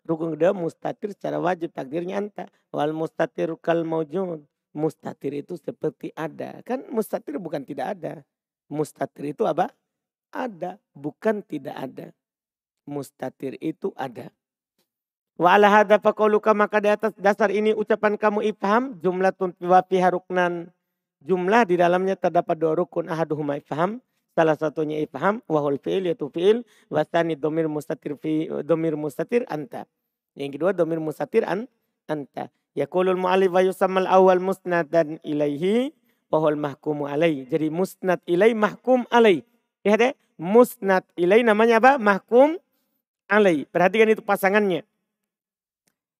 Rukun 0.03 0.35
kedua 0.35 0.51
mustatir 0.51 1.15
secara 1.15 1.39
wajib 1.39 1.71
takdirnya 1.71 2.19
anta. 2.19 2.51
Wal 2.75 2.91
mustatir 2.91 3.55
kal 3.63 3.87
maujud. 3.87 4.43
Mustatir 4.73 5.39
itu 5.39 5.55
seperti 5.55 6.11
ada. 6.17 6.59
Kan 6.67 6.89
mustatir 6.91 7.39
bukan 7.39 7.63
tidak 7.63 7.95
ada. 7.95 8.13
Mustatir 8.67 9.31
itu 9.31 9.47
apa? 9.47 9.71
Ada. 10.35 10.81
Bukan 10.91 11.45
tidak 11.45 11.75
ada. 11.79 12.07
Mustatir 12.83 13.55
itu 13.63 13.95
ada. 13.95 14.27
Wa 15.39 15.57
ala 15.57 15.71
hadha 15.71 15.97
faqauluka 15.97 16.53
maka 16.53 16.77
di 16.77 16.91
atas 16.91 17.15
dasar 17.17 17.49
ini 17.49 17.73
ucapan 17.73 18.19
kamu 18.19 18.53
ifham 18.53 18.99
jumlah 18.99 19.33
wa 19.63 19.79
fiha 19.81 20.11
ruknan. 20.11 20.69
Jumlah 21.23 21.63
di 21.63 21.79
dalamnya 21.79 22.19
terdapat 22.19 22.59
dua 22.59 22.75
rukun 22.75 23.07
ahaduhuma 23.07 23.55
ifham 23.57 24.03
Salah 24.33 24.57
satunya 24.57 24.97
ifham 25.05 25.45
wahul 25.45 25.77
fi'il 25.77 26.09
yaitu 26.09 26.29
fi'il. 26.33 26.65
Wasani 26.89 27.37
domir 27.37 27.69
mustatir 27.69 28.17
fi 28.17 28.49
domir 28.65 28.97
mustatir 28.97 29.45
anta. 29.45 29.85
Yang 30.33 30.57
kedua 30.57 30.73
domir 30.73 30.97
mustatir 30.97 31.45
an 31.45 31.69
anta. 32.09 32.49
Yaqulul 32.73 33.21
mu'alif 33.21 33.53
wa 33.53 33.61
yusammal 33.61 34.09
awal 34.09 34.41
musnadan 34.41 35.21
ilaihi 35.21 35.93
wahul 36.33 36.57
mahkumu 36.57 37.05
alaih. 37.05 37.45
Jadi 37.45 37.69
musnad 37.69 38.17
ilaih 38.25 38.57
mahkum 38.57 39.05
alaih. 39.13 39.45
Lihat 39.85 40.01
ya. 40.01 40.11
Musnad 40.41 41.05
ilaih 41.13 41.45
namanya 41.45 41.77
apa? 41.77 42.01
Mahkum 42.01 42.57
alaih. 43.29 43.69
Perhatikan 43.69 44.09
itu 44.09 44.25
pasangannya. 44.25 44.81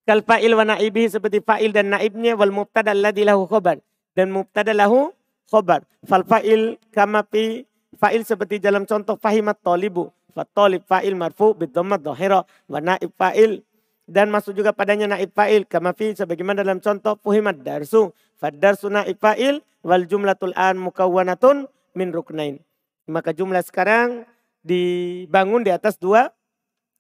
Kal 0.06 0.22
fa'il 0.22 0.54
wa 0.54 0.62
na'ibihi 0.62 1.10
seperti 1.10 1.42
fa'il 1.42 1.74
dan 1.74 1.90
naibnya 1.90 2.38
wal 2.38 2.54
mubtada 2.54 2.94
alladhi 2.94 3.26
lahu 3.26 3.50
khobar. 3.50 3.82
Dan 4.14 4.30
mubtada 4.30 4.70
lahu 4.78 5.10
khobar. 5.50 5.82
Fal 6.06 6.22
fa'il 6.22 6.78
kama 6.94 7.26
fi 7.26 7.66
Fa'il 8.04 8.28
seperti 8.28 8.60
dalam 8.60 8.84
contoh 8.84 9.16
fahimat 9.16 9.56
tolibu. 9.64 10.12
Fatolib 10.36 10.84
fa'il 10.84 11.16
marfu 11.16 11.56
bidhammat 11.56 12.04
dhahira. 12.04 12.44
Wa 12.68 12.84
naib 12.84 13.16
fa'il. 13.16 13.64
Dan 14.04 14.28
masuk 14.28 14.60
juga 14.60 14.76
padanya 14.76 15.08
naib 15.08 15.32
fa'il. 15.32 15.64
Kama 15.64 15.96
fi 15.96 16.12
sebagaimana 16.12 16.68
dalam 16.68 16.84
contoh 16.84 17.16
fuhimat 17.24 17.64
darsu. 17.64 18.12
Fadarsu 18.36 18.92
naib 18.92 19.16
fa'il. 19.24 19.64
Wal 19.88 20.04
jumlatul 20.04 20.52
an 20.60 20.84
mukawwanatun 20.84 21.72
min 21.96 22.12
ruknain. 22.12 22.60
Maka 23.08 23.32
jumlah 23.32 23.64
sekarang 23.64 24.28
dibangun 24.68 25.64
di 25.64 25.72
atas 25.72 25.96
dua 25.96 26.28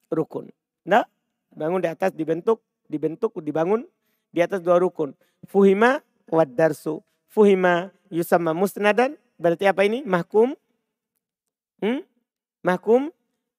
rukun. 0.07 0.55
Nah, 0.87 1.03
bangun 1.51 1.83
di 1.83 1.91
atas 1.91 2.15
dibentuk, 2.15 2.63
dibentuk, 2.87 3.35
dibangun 3.43 3.83
di 4.31 4.39
atas 4.39 4.63
dua 4.63 4.79
rukun. 4.79 5.11
Fuhima 5.51 5.99
wad 6.31 6.55
darsu. 6.55 7.03
Fuhima 7.27 7.91
yusamma 8.07 8.55
musnadan. 8.55 9.19
Berarti 9.35 9.67
apa 9.67 9.83
ini? 9.83 9.99
Mahkum 10.07 10.55
Hmm? 11.78 12.02
Mahkum 12.64 13.10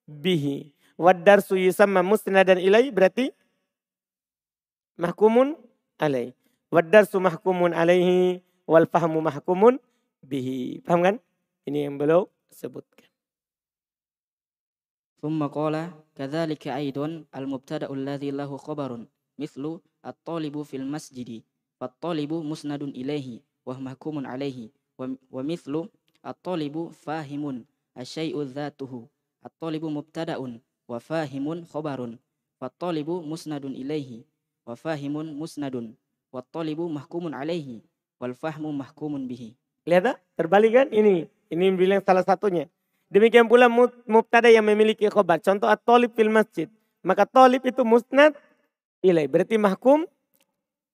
bihi. 0.08 0.74
Wad 1.00 1.24
darsu 1.24 1.56
yusamma 1.56 2.04
musnadan 2.04 2.60
ilai. 2.60 2.92
Berarti 2.92 3.32
mahkumun 5.00 5.56
alai. 5.98 6.36
Wad 6.70 6.92
darsu 6.92 7.20
mahkumun 7.20 7.72
alaihi. 7.72 8.44
Wal 8.70 8.86
fahmu 8.86 9.24
mahkumun 9.24 9.80
bihi. 10.22 10.84
Paham 10.86 11.02
kan? 11.02 11.16
Ini 11.66 11.90
yang 11.90 11.98
beliau 11.98 12.28
sebutkan. 12.52 13.10
ثم 15.20 15.44
قال 15.52 15.92
كذلك 16.16 16.68
أيضا 16.68 17.28
المبتدأ 17.36 17.92
الذي 17.92 18.32
له 18.32 18.58
خبر 18.58 19.04
مثل 19.36 19.80
الطالب 20.06 20.56
في 20.64 20.76
المسجد 20.80 21.44
فالطالب 21.76 22.34
مسند 22.34 22.84
إليه 22.84 23.44
وهو 23.66 23.80
محكوم 23.80 24.28
عليه 24.28 24.72
ومثل 25.32 25.76
الطالب 26.26 26.76
فاهم 26.92 27.66
asyai'u 27.95 28.45
dhatuhu. 28.45 29.09
at-talibu 29.45 29.93
mubtada'un 29.93 30.61
wa 30.89 30.99
fahimun 31.01 31.69
khobarun 31.69 32.17
Wat-talibu 32.65 33.21
musnadun 33.21 33.77
ilaihi 33.77 34.25
wa 34.65 34.73
fahimun 34.73 35.37
musnadun. 35.37 35.93
Wat-talibu 36.33 36.89
mahkumun 36.89 37.37
alaihi 37.37 37.85
wal 38.17 38.33
fahmu 38.33 38.73
mahkumun 38.73 39.29
bihi. 39.29 39.53
Lihat 39.85 40.17
terbalik 40.33 40.73
kan 40.73 40.89
ini. 40.89 41.29
Ini 41.53 41.77
bilang 41.77 42.01
salah 42.01 42.25
satunya. 42.25 42.67
Demikian 43.13 43.47
pula 43.47 43.69
mubtada 44.09 44.49
yang 44.49 44.65
memiliki 44.65 45.07
khobar 45.13 45.45
contoh 45.45 45.69
at-talib 45.69 46.11
fil 46.17 46.33
masjid. 46.33 46.73
Maka 47.05 47.29
talib 47.29 47.61
itu 47.69 47.85
musnad 47.85 48.33
ilai. 49.05 49.29
Berarti 49.29 49.61
mahkum 49.61 50.09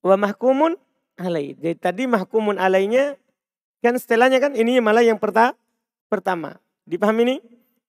wa 0.02 0.16
mahkumun 0.18 0.74
alai. 1.14 1.54
Jadi 1.54 1.78
tadi 1.78 2.02
mahkumun 2.10 2.58
alainya 2.58 3.14
kan 3.78 3.94
setelahnya 3.94 4.42
kan 4.42 4.58
ini 4.58 4.82
malah 4.82 5.06
yang 5.06 5.22
perta 5.22 5.54
pertama. 6.10 6.58
Dipahami 6.90 7.22
ini? 7.22 7.36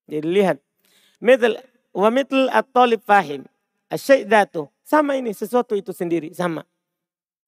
Jadi 0.05 0.27
lihat. 0.29 0.57
Mithl 1.17 1.57
wa 1.89 2.13
mithl 2.13 2.45
at-talib 2.53 3.01
fahim. 3.01 3.49
Asyai 3.89 4.29
datu. 4.29 4.69
Sama 4.85 5.17
ini, 5.17 5.33
sesuatu 5.33 5.73
itu 5.73 5.89
sendiri. 5.89 6.29
Sama. 6.37 6.61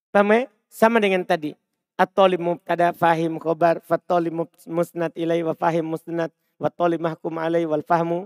Sama 0.10 0.34
ya? 0.34 0.44
Sama 0.66 0.98
dengan 0.98 1.22
tadi. 1.22 1.54
At-talib 1.94 2.42
mubtada 2.42 2.90
fahim 2.98 3.38
khobar. 3.38 3.86
Fat-talib 3.86 4.34
musnad 4.66 5.14
ilai 5.14 5.46
wa 5.46 5.54
fahim 5.54 5.94
musnad. 5.94 6.34
Wat-talib 6.58 6.98
mahkum 6.98 7.38
alai 7.38 7.70
wal 7.70 7.86
fahmu 7.86 8.26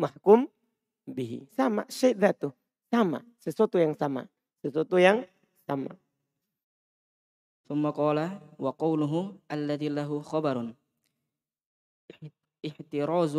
mahkum 0.00 0.48
bihi. 1.04 1.44
Sama. 1.52 1.84
Asyai 1.84 2.16
datu. 2.16 2.56
Sama. 2.88 3.20
Sesuatu 3.36 3.76
yang 3.76 3.92
sama. 3.92 4.24
Sesuatu 4.64 4.96
yang 4.96 5.28
sama. 5.68 5.92
Thumma 7.68 7.92
qala 7.92 8.40
wa 8.56 8.72
qawluhu 8.72 9.36
alladhi 9.48 9.92
lahu 9.92 10.24
khobarun. 10.24 10.72
إحتراز 12.66 13.36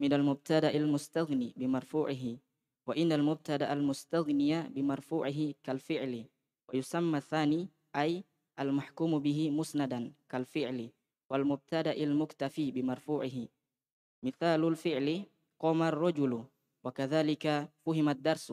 من 0.00 0.12
المبتدأ 0.12 0.76
المستغني 0.76 1.54
بمرفوعه 1.56 2.38
وإن 2.86 3.12
المبتدأ 3.12 3.72
المستغني 3.72 4.62
بمرفوعه 4.68 5.54
كالفعل 5.62 6.24
ويسمى 6.68 7.18
الثاني 7.18 7.68
أي 7.96 8.24
المحكوم 8.60 9.18
به 9.18 9.50
مسندا 9.50 10.12
كالفعل 10.28 10.90
والمبتدأ 11.30 11.92
المكتفي 11.92 12.70
بمرفوعه. 12.70 13.48
مثال 14.22 14.64
الفعل 14.68 15.24
قام 15.60 15.82
الرجل 15.82 16.44
وكذلك 16.84 17.70
فهم 17.86 18.08
الدرس 18.08 18.52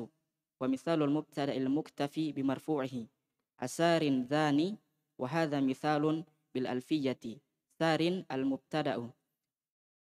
ومثال 0.62 1.04
المبتدأ 1.04 1.58
المكتفي 1.58 2.32
بمرفوعه. 2.32 3.08
أسار 3.60 4.04
ذاني 4.04 4.78
وهذا 5.20 5.60
مثال 5.62 6.24
بالألفية. 6.56 7.40
سار 7.80 8.24
المبتدأ. 8.32 9.12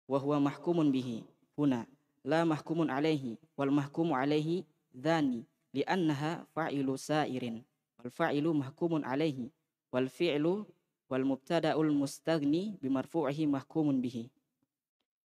وهو 0.09 0.40
محكوم 0.40 0.93
به. 0.93 1.23
هنا 1.59 1.87
لا 2.25 2.45
محكوم 2.45 2.90
عليه 2.90 3.37
والمحكوم 3.59 4.12
عليه 4.12 4.64
ذاني 4.97 5.45
لأنها 5.75 6.47
فاعل 6.55 6.99
سائر. 6.99 7.62
والفاعل 7.99 8.47
محكوم 8.49 9.05
عليه 9.05 9.51
والفعل 9.93 10.64
والمبتدأ 11.11 11.75
المستغني 11.81 12.79
بمرفوعه 12.83 13.40
محكوم 13.40 14.01
به. 14.01 14.29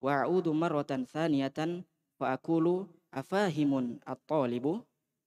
وأعود 0.01 0.47
مرة 0.49 0.91
ثانية 1.09 1.83
فأقول 2.19 2.87
أفاهم 3.13 3.99
الطالب 4.09 4.83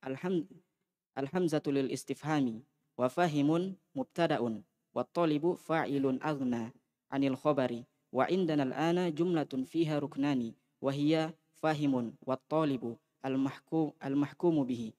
الحمد 0.06 0.46
الحمزة 1.18 1.62
للاستفهام. 1.66 2.62
وفاهم 2.98 3.76
مبتدأ 3.94 4.62
والطالب 4.94 5.54
فاعل 5.54 6.18
أغنى 6.22 6.72
عن 7.12 7.24
الخبر. 7.24 7.84
وعندنا 8.12 8.62
الآن 8.62 9.14
جملة 9.14 9.64
فيها 9.64 9.98
ركنان 9.98 10.52
وهي 10.80 11.34
فاهم 11.54 12.14
والطالب 12.26 12.96
المحكوم, 13.24 13.92
المحكوم 14.04 14.64
به. 14.64 14.92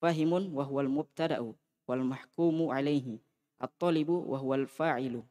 فاهم 0.00 0.32
وهو 0.54 0.80
المبتدأ 0.80 1.54
والمحكوم 1.88 2.68
عليه. 2.70 3.18
الطالب 3.62 4.08
وهو 4.08 4.54
الفاعل. 4.54 5.22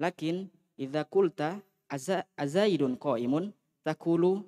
لكن 0.00 0.48
إذا 0.78 1.02
قلت 1.02 1.62
أزايد 2.38 2.96
قائم 2.96 3.52
تقول 3.84 4.42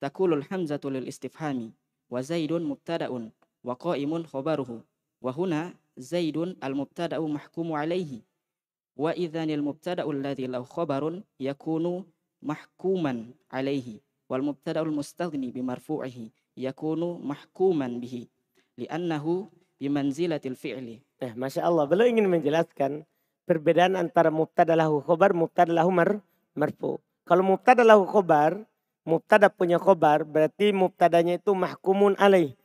تقول 0.00 0.32
الحمزة 0.32 0.80
للاستفهام. 0.84 1.72
وزيد 2.10 2.52
مبتدأ 2.52 3.30
وقائم 3.64 4.22
خبره. 4.22 4.84
وهنا 5.22 5.74
زيد 5.96 6.36
المبتدأ 6.36 7.20
محكوم 7.20 7.72
عليه. 7.72 8.20
wa 8.94 9.10
idzanil 9.14 9.62
mubtada'ul 9.62 10.22
ladzi 10.22 10.46
lahu 10.46 10.66
khabarun 10.66 11.22
yakunu 11.38 12.06
mahkuman 12.42 13.34
alaihi 13.50 14.02
wal 14.30 14.42
mubtada'ul 14.42 14.94
mustaghni 14.94 15.50
bi 15.50 15.60
marfu'ihi 15.60 16.30
yakunu 16.54 17.18
mahkuman 17.18 17.98
bihi 17.98 18.30
li'annahu 18.78 19.50
bimanzilatil 19.78 20.54
fi'li. 20.54 21.02
eh 21.20 21.32
Masya 21.34 21.66
Allah, 21.66 21.84
beliau 21.90 22.06
ingin 22.06 22.30
menjelaskan 22.30 23.02
perbedaan 23.44 23.98
antara 23.98 24.30
mubtada 24.30 24.78
lahu 24.78 25.02
khabar 25.02 25.34
mubtada 25.34 25.74
lahu 25.74 25.90
mar, 25.90 26.22
marfu. 26.54 27.02
Kalau 27.26 27.42
mubtada 27.44 27.82
lahu 27.82 28.06
khabar 28.08 28.62
mubtada 29.04 29.52
punya 29.52 29.76
khabar 29.76 30.24
berarti 30.24 30.72
mubtadanya 30.72 31.36
itu 31.36 31.52
mahkumun 31.52 32.16
alaih. 32.16 32.56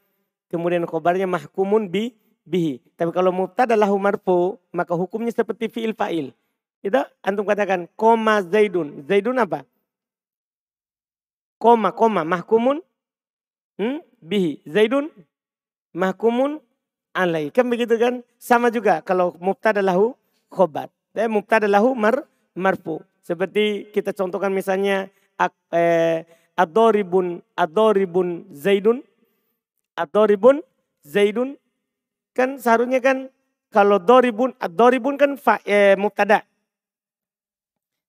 Kemudian 0.49 0.87
khabarnya 0.87 1.27
mahkumun 1.29 1.91
bi 1.91 2.15
bihi. 2.49 2.81
Tapi 2.97 3.13
kalau 3.13 3.29
mubtada 3.29 3.77
lahu 3.77 4.01
marfu, 4.01 4.57
maka 4.73 4.97
hukumnya 4.97 5.29
seperti 5.29 5.69
fi'il 5.69 5.93
fa'il. 5.93 6.33
Itu 6.81 6.97
antum 7.21 7.45
katakan 7.45 7.85
koma 7.93 8.41
zaidun. 8.41 9.05
Zaidun 9.05 9.37
apa? 9.37 9.61
Koma, 11.61 11.93
koma, 11.93 12.25
mahkumun 12.25 12.81
hmm? 13.77 14.01
bihi. 14.17 14.65
Zaidun 14.65 15.13
mahkumun 15.93 16.57
alai. 17.13 17.53
Kan 17.53 17.69
begitu 17.69 17.99
kan? 18.01 18.25
Sama 18.41 18.73
juga 18.73 19.05
kalau 19.05 19.37
mubtada 19.37 19.83
lahu 19.83 20.17
khobar. 20.49 20.89
Eh, 21.13 21.27
mubtada 21.27 21.67
lahu 21.67 21.93
mar, 21.93 22.23
marfu. 22.55 23.03
Seperti 23.21 23.91
kita 23.91 24.15
contohkan 24.15 24.49
misalnya 24.49 25.11
eh, 25.75 26.23
adoribun, 26.55 27.43
adoribun 27.59 28.47
zaidun. 28.55 29.03
Adoribun 29.99 30.63
zaidun 31.03 31.59
Kan 32.39 32.55
seharusnya 32.55 33.03
kan 33.03 33.27
kalau 33.67 33.99
doribun, 33.99 34.55
doribun 34.71 35.19
kan 35.19 35.35
fa, 35.35 35.59
eh, 35.67 35.99
mubtada. 35.99 36.47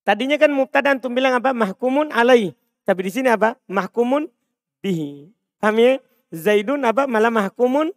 Tadinya 0.06 0.38
kan 0.38 0.54
mubtada 0.54 0.94
antum 0.94 1.10
bilang 1.10 1.34
apa? 1.34 1.50
Mahkumun 1.50 2.14
alai. 2.14 2.54
Tapi 2.86 3.00
di 3.02 3.10
sini 3.10 3.26
apa? 3.26 3.58
Mahkumun 3.66 4.30
bihi. 4.78 5.34
Paham 5.58 5.82
ya? 5.82 5.98
Zaidun 6.30 6.86
apa? 6.86 7.10
Malah 7.10 7.34
mahkumun 7.34 7.90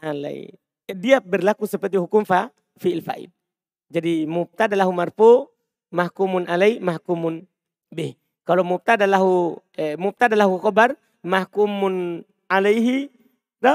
alai. 0.00 0.56
Dia 0.88 1.20
berlaku 1.20 1.68
seperti 1.68 2.00
hukum 2.00 2.24
fa, 2.24 2.48
fi'il 2.80 3.04
fa'id. 3.04 3.28
Jadi 3.92 4.24
mubtada 4.24 4.72
lahu 4.72 4.88
marfu, 4.96 5.52
mahkumun 5.92 6.48
alai, 6.48 6.80
mahkumun 6.80 7.44
bih. 7.92 8.16
Kalau 8.48 8.64
mubtada 8.64 9.04
lahu 9.04 9.60
eh, 9.76 10.00
mubtada 10.00 10.32
lahu 10.32 10.56
khabar, 10.56 10.96
mahkumun 11.20 12.24
alaihi, 12.48 13.12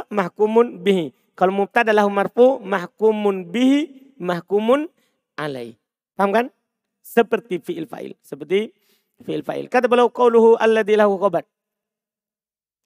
mahkumun 0.09 0.81
bihi. 0.81 1.13
Kalau 1.33 1.53
mubtada 1.53 1.89
lahu 1.89 2.13
marfu 2.13 2.61
mahkumun 2.61 3.49
bihi 3.49 4.13
mahkumun 4.21 4.85
alai. 5.33 5.77
Paham 6.13 6.29
kan? 6.29 6.45
Seperti 7.01 7.57
fi'il 7.57 7.89
fa'il. 7.89 8.13
Seperti 8.21 8.69
fi'il 9.25 9.41
fa'il. 9.41 9.65
Kata 9.67 9.89
beliau 9.89 10.13
qauluhu 10.13 10.55
alladhi 10.61 10.93
lahu 10.93 11.17
khabar. 11.17 11.43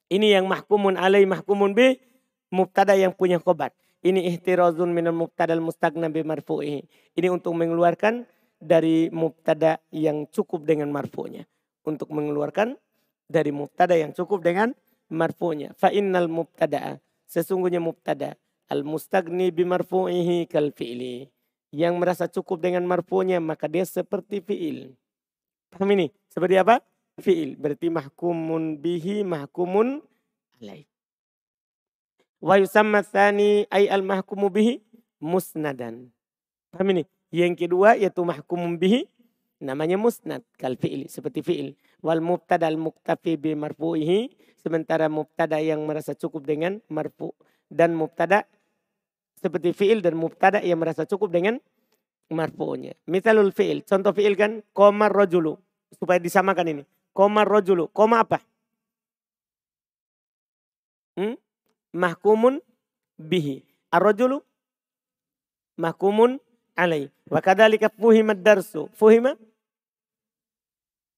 Ini 0.08 0.40
yang 0.40 0.48
mahkumun 0.48 0.96
alai 0.96 1.28
mahkumun 1.28 1.76
bih 1.76 2.00
mubtada 2.48 2.96
yang 2.96 3.12
punya 3.12 3.36
khobar. 3.36 3.76
Ini 4.00 4.24
ihtirazun 4.32 4.88
minal 4.88 5.12
mubtada 5.12 5.52
al-mustagna 5.52 6.08
bi 6.08 6.24
marfu'ihi. 6.24 7.12
Ini 7.18 7.28
untuk 7.28 7.52
mengeluarkan 7.52 8.24
dari 8.56 9.12
mubtada 9.12 9.76
yang 9.92 10.24
cukup 10.32 10.64
dengan 10.64 10.88
marfu'nya. 10.88 11.44
Untuk 11.84 12.08
mengeluarkan 12.08 12.80
dari 13.28 13.52
mubtada 13.52 13.92
yang 13.92 14.16
cukup 14.16 14.40
dengan 14.40 14.72
marfu'nya. 15.12 15.76
Fa 15.76 15.92
innal 15.92 16.32
mubtada'a 16.32 16.96
Sesungguhnya 17.28 17.78
mubtada 17.78 18.40
Al-mustagni 18.68 19.48
bimarfu'ihi 19.48 20.44
kal 20.44 20.76
fi'li. 20.76 21.24
Yang 21.72 21.94
merasa 21.96 22.24
cukup 22.28 22.60
dengan 22.60 22.84
marfu'nya 22.84 23.40
maka 23.40 23.64
dia 23.64 23.84
seperti 23.88 24.44
fi'il. 24.44 24.92
Paham 25.72 25.88
ini? 25.96 26.12
Seperti 26.28 26.60
apa? 26.60 26.84
Fi'il. 27.16 27.56
Berarti 27.56 27.88
mahkumun 27.88 28.76
bihi 28.76 29.24
mahkumun 29.24 30.04
alaih. 30.60 30.84
Wa 32.44 32.60
yusamma 32.60 33.00
tsani 33.00 33.64
ay 33.72 33.88
al 33.88 34.04
mahkumu 34.04 34.52
bihi 34.52 34.84
musnadan. 35.16 36.12
Paham 36.68 36.92
ini? 36.92 37.02
Yang 37.32 37.64
kedua 37.64 37.96
yaitu 37.96 38.20
mahkumun 38.20 38.76
bihi 38.76 39.08
namanya 39.58 39.98
musnad 39.98 40.46
kal 40.54 40.78
fi'il 40.78 41.10
seperti 41.10 41.42
fi'il 41.42 41.68
wal 42.02 42.22
mubtada 42.22 42.70
al 42.70 42.78
muktafi 42.78 43.34
bi 43.34 43.58
marfu'ihi 43.58 44.30
sementara 44.58 45.10
mubtada 45.10 45.58
yang 45.58 45.82
merasa 45.86 46.14
cukup 46.14 46.46
dengan 46.46 46.78
marfu 46.90 47.34
dan 47.66 47.94
mubtada 47.94 48.46
seperti 49.38 49.70
fi'il 49.74 50.02
dan 50.02 50.18
mubtada 50.18 50.58
yang 50.62 50.82
merasa 50.82 51.06
cukup 51.06 51.30
dengan 51.30 51.62
marfu'nya. 52.30 52.98
Misalul 53.06 53.54
fi'il, 53.54 53.86
contoh 53.86 54.10
fi'il 54.12 54.34
kan 54.34 54.60
koma 54.74 55.06
rojulu 55.06 55.56
supaya 55.94 56.18
disamakan 56.18 56.66
ini. 56.74 56.82
Koma 57.14 57.46
rojulu, 57.46 57.90
koma 57.90 58.22
apa? 58.22 58.42
Hmm? 61.18 61.34
Mahkumun 61.94 62.62
bihi. 63.18 63.64
Ar-rajulu 63.88 64.44
mahkumun 65.78 66.42
alai. 66.78 67.10
Wa 67.26 67.42
kadzalika 67.42 67.90
fuhima 67.90 68.38
darsu. 68.38 68.86
Fuhima 68.94 69.34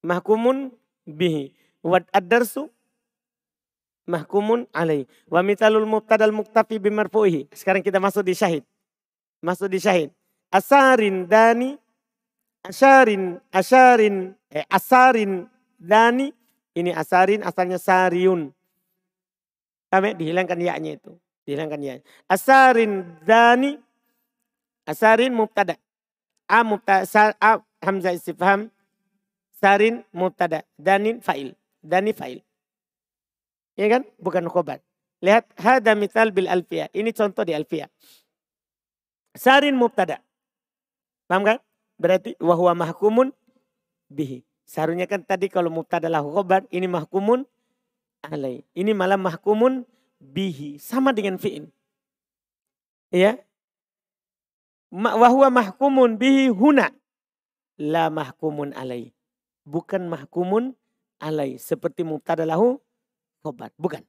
mahkumun 0.00 0.72
bihi. 1.04 1.52
Wa 1.84 2.00
ad-darsu 2.08 2.72
mahkumun 4.08 4.64
alai. 4.72 5.04
Wa 5.28 5.44
mitalul 5.44 5.84
mubtadal 5.84 6.32
muktafi 6.32 6.80
bimarfu'ihi. 6.80 7.52
Sekarang 7.52 7.84
kita 7.84 8.00
masuk 8.00 8.24
di 8.24 8.32
syahid. 8.32 8.64
Masuk 9.44 9.68
di 9.68 9.76
syahid. 9.76 10.08
Asarin 10.48 11.28
dani 11.28 11.76
asharin 12.66 13.38
asharin 13.54 14.34
eh, 14.50 14.66
asarin 14.66 15.46
dani 15.78 16.34
ini 16.74 16.90
asarin 16.90 17.44
asalnya 17.46 17.78
sariun. 17.78 18.50
Kami 19.90 20.14
dihilangkan 20.18 20.58
yaknya 20.58 20.98
itu. 20.98 21.14
Dihilangkan 21.46 21.80
ya. 21.82 21.94
Asarin 22.30 23.18
dani 23.26 23.78
asarin 24.90 25.30
mubtada. 25.30 25.78
A 26.50 26.66
mubtada 26.66 27.06
a 27.38 27.62
hamzah 27.78 28.10
istifham 28.10 28.74
sarin 29.54 30.02
mubtada 30.10 30.66
danin 30.74 31.22
fa'il. 31.22 31.54
Dani 31.80 32.10
fa'il. 32.10 32.42
Ya 33.78 33.86
kan? 33.88 34.02
Bukan 34.18 34.50
khobar. 34.50 34.82
Lihat 35.22 35.48
hada 35.56 35.94
misal 35.94 36.34
bil 36.34 36.50
alfiyah. 36.50 36.90
Ini 36.90 37.14
contoh 37.14 37.46
di 37.46 37.54
alfiyah. 37.54 37.88
Sarin 39.36 39.78
mubtada. 39.78 40.20
Paham 41.30 41.46
kan? 41.46 41.58
Berarti 42.00 42.34
wahwa 42.42 42.74
mahkumun 42.74 43.30
bihi. 44.10 44.42
Seharusnya 44.66 45.06
kan 45.06 45.22
tadi 45.22 45.46
kalau 45.48 45.70
mubtada 45.70 46.10
lahu 46.10 46.34
khobar. 46.34 46.66
Ini 46.68 46.90
mahkumun 46.90 47.46
alai. 48.26 48.66
Ini 48.76 48.92
malah 48.92 49.16
mahkumun 49.20 49.86
bihi. 50.18 50.76
Sama 50.80 51.14
dengan 51.14 51.38
fi'in. 51.40 51.68
Ya. 53.14 53.40
Wahwa 54.90 55.48
mahkumun 55.54 56.18
bihi 56.18 56.50
huna. 56.50 56.90
La 57.78 58.10
mahkumun 58.10 58.74
alai. 58.74 59.14
Bukan 59.62 60.10
mahkumun 60.10 60.74
alai. 61.22 61.56
Seperti 61.62 62.02
mubtada 62.02 62.42
lahu 62.42 62.82
khobar. 63.46 63.70
Bukan. 63.78 64.02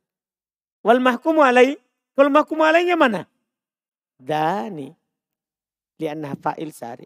Wal 0.81 0.97
mahkumu 0.97 1.45
alai. 1.45 1.77
Kalau 2.17 2.33
mahkumu 2.33 2.65
alainya 2.65 2.97
mana? 2.97 3.29
Dani. 4.17 4.89
Lianna 6.01 6.33
fa'il 6.33 6.73
sari. 6.73 7.05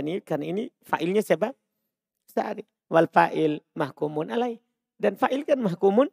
Ini, 0.00 0.24
kan 0.24 0.40
ini 0.40 0.72
fa'ilnya 0.80 1.20
siapa? 1.20 1.52
Sari. 2.24 2.64
Wal 2.88 3.04
fa'il 3.04 3.60
mahkumun 3.76 4.32
alai. 4.32 4.56
Dan 4.96 5.20
fa'il 5.20 5.44
kan 5.44 5.60
mahkumun 5.60 6.08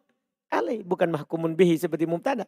alai. 0.52 0.84
Bukan 0.84 1.08
mahkumun 1.08 1.56
bihi 1.56 1.80
seperti 1.80 2.04
mubtada. 2.04 2.44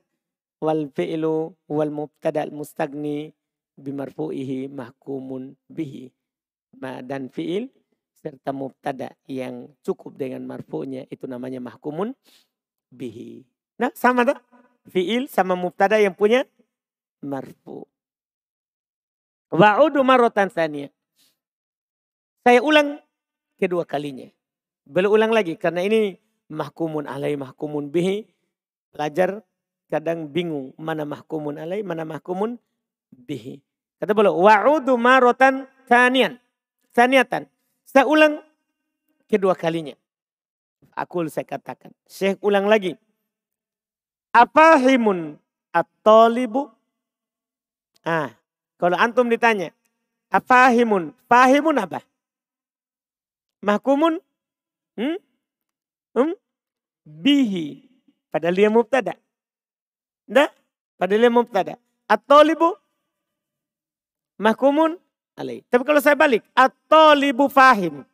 Wal 0.60 0.92
fi'lu 0.92 1.56
wal 1.72 1.96
mubtada 1.96 2.44
al 2.44 2.52
mustagni 2.52 3.32
bimarfu'ihi 3.80 4.68
mahkumun 4.70 5.56
bihi. 5.72 6.12
Dan 6.80 7.32
fi'il 7.34 7.72
serta 8.20 8.52
mubtada 8.52 9.16
yang 9.26 9.72
cukup 9.82 10.20
dengan 10.20 10.44
marfu'nya 10.44 11.08
itu 11.08 11.26
namanya 11.26 11.64
mahkumun 11.64 12.14
bihi. 12.92 13.48
Nah, 13.80 13.90
sama 13.96 14.28
tak? 14.28 14.44
Fi'il 14.92 15.32
sama 15.32 15.56
mubtada 15.56 15.96
yang 15.96 16.14
punya 16.14 16.44
marfu. 17.24 17.88
Wa'udu 19.50 20.04
marotan 20.04 20.52
sania. 20.52 20.92
Saya 22.44 22.62
ulang 22.62 23.00
kedua 23.58 23.84
kalinya. 23.88 24.28
Belum 24.90 25.14
ulang 25.14 25.32
lagi 25.34 25.54
karena 25.58 25.86
ini 25.86 26.18
mahkumun 26.50 27.06
alai 27.06 27.38
mahkumun 27.38 27.94
bihi. 27.94 28.26
Pelajar 28.90 29.46
kadang 29.90 30.30
bingung 30.30 30.74
mana 30.78 31.06
mahkumun 31.06 31.62
alai 31.62 31.86
mana 31.86 32.06
mahkumun 32.06 32.58
bihi. 33.14 33.62
Kata 34.00 34.16
boleh 34.16 34.32
wa'udu 34.32 34.96
marotan 34.96 35.68
sanian. 35.86 36.40
Saniatan. 36.96 37.46
Saya 37.84 38.08
ulang 38.08 38.40
kedua 39.28 39.54
kalinya. 39.54 39.94
Aku 40.96 41.28
saya 41.28 41.44
katakan. 41.44 41.92
Syekh 42.08 42.40
ulang 42.40 42.68
lagi. 42.68 42.96
Afahimun 44.32 45.36
at-talibu? 45.76 46.72
Ah, 48.08 48.32
kalau 48.80 48.96
antum 48.96 49.28
ditanya, 49.28 49.76
afahimun? 50.32 51.12
Fahimun 51.28 51.76
apa? 51.76 52.00
Mahkumun? 53.60 54.24
Hmm? 54.96 55.18
Hmm? 56.16 56.34
Bihi. 57.04 57.90
Padahal 58.32 58.56
dia 58.56 58.70
mubtada. 58.72 59.14
Enggak? 60.30 60.52
Padahal 60.96 61.22
dia 61.28 61.32
mubtada. 61.34 61.74
At-talibu? 62.08 62.78
Mahkumun 64.40 64.96
alaih. 65.36 65.62
Tapi 65.68 65.84
kalau 65.84 66.00
saya 66.00 66.16
balik, 66.16 66.42
at-talibu 66.56 67.52
fahim. 67.52 68.08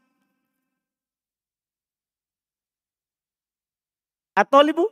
Atolibu 4.35 4.91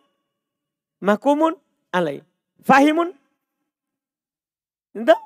mahkumun 1.03 1.59
alai. 1.91 2.23
Fahimun? 2.63 3.11
Entah. 4.95 5.19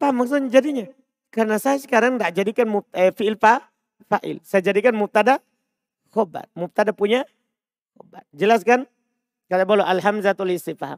Apa 0.00 0.16
maksudnya 0.16 0.48
jadinya? 0.48 0.88
Karena 1.28 1.60
saya 1.60 1.76
sekarang 1.76 2.16
tidak 2.16 2.32
jadikan 2.32 2.66
eh, 2.96 3.12
fi'il 3.12 3.36
pa, 3.36 3.68
fa'il. 4.08 4.40
Saya 4.42 4.64
jadikan 4.64 4.96
mubtada 4.96 5.38
khobar. 6.10 6.48
Mubtada 6.56 6.90
punya 6.90 7.22
khobar. 7.94 8.24
Jelaskan? 8.32 8.88
Kata 9.46 9.68
boleh 9.68 9.84
alhamzatul 9.84 10.50
istifham. 10.50 10.96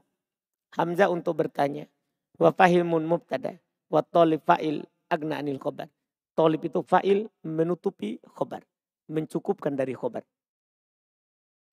Hamzah 0.79 1.11
untuk 1.11 1.37
bertanya. 1.37 1.91
Wa 2.39 2.55
fahimun 2.55 3.05
mubtada. 3.05 3.59
Wa 3.93 4.01
tolib 4.01 4.41
fa'il 4.49 4.81
agna 5.13 5.37
anil 5.37 5.61
khobar. 5.61 5.93
Tolib 6.33 6.65
itu 6.65 6.81
fa'il 6.81 7.29
menutupi 7.45 8.17
khobar. 8.25 8.65
Mencukupkan 9.13 9.77
dari 9.77 9.93
khobar. 9.93 10.25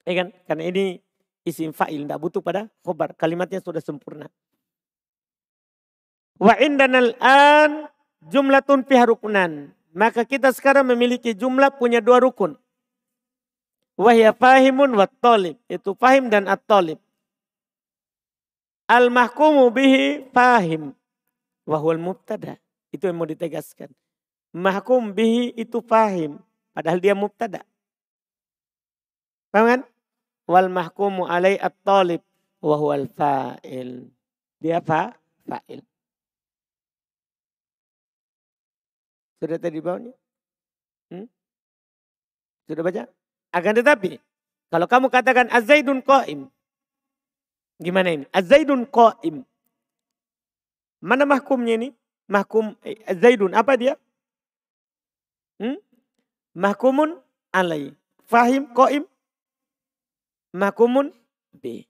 Ya 0.03 0.13
kan? 0.19 0.35
Karena 0.43 0.67
ini 0.67 0.99
isim 1.47 1.71
fa'il, 1.71 2.03
tidak 2.03 2.19
butuh 2.19 2.43
pada 2.43 2.67
khobar. 2.83 3.15
Kalimatnya 3.15 3.63
sudah 3.63 3.79
sempurna. 3.79 4.27
Wa 6.35 6.59
indanal 6.59 7.15
an 7.23 7.87
jumlatun 8.27 8.83
fiha 8.83 9.07
rukunan. 9.07 9.71
Maka 9.95 10.27
kita 10.27 10.51
sekarang 10.51 10.91
memiliki 10.91 11.31
jumlah 11.31 11.79
punya 11.79 12.03
dua 12.03 12.19
rukun. 12.19 12.59
Wahya 13.95 14.35
fahimun 14.35 14.91
wa 14.91 15.07
talib. 15.07 15.55
Itu 15.71 15.95
fahim 15.95 16.27
dan 16.27 16.51
at-talib. 16.51 16.99
Al-mahkumu 18.91 19.71
bihi 19.71 20.27
fahim. 20.35 20.98
Wahwal 21.69 22.01
mubtada. 22.01 22.57
Itu 22.89 23.05
yang 23.05 23.21
mau 23.21 23.29
ditegaskan. 23.29 23.93
Mahkum 24.49 25.13
bihi 25.13 25.53
itu 25.53 25.77
fahim. 25.85 26.41
Padahal 26.73 26.97
dia 26.97 27.13
mubtada. 27.13 27.61
Paham 29.53 29.65
kan? 29.69 29.81
wal 30.49 30.65
mahkumu 30.65 31.29
alai 31.29 31.61
at-talib 31.61 32.25
wa 32.65 32.73
huwal 32.73 33.05
fa'il. 33.05 34.09
Dia 34.57 34.81
fa 34.81 35.13
fa'il. 35.45 35.85
Sudah 39.37 39.61
tadi 39.61 39.77
bawahnya? 39.79 40.11
Hmm? 41.13 41.29
Sudah 42.65 42.83
baca? 42.83 43.03
Akan 43.55 43.77
tetapi, 43.77 44.19
kalau 44.67 44.89
kamu 44.89 45.07
katakan 45.07 45.47
azaidun 45.53 46.03
qaim. 46.03 46.49
Gimana 47.79 48.11
ini? 48.11 48.25
Azaidun 48.35 48.83
qaim. 48.89 49.47
Mana 50.99 51.23
mahkumnya 51.23 51.79
ini? 51.79 51.89
Mahkum 52.29 52.77
eh, 52.85 52.99
zaidun 53.17 53.55
apa 53.57 53.73
dia? 53.79 53.97
Hmm? 55.57 55.79
Mahkumun 56.53 57.17
alai. 57.49 57.95
Fahim 58.29 58.69
qaim 58.75 59.03
Makumun 60.53 61.13
B. 61.53 61.85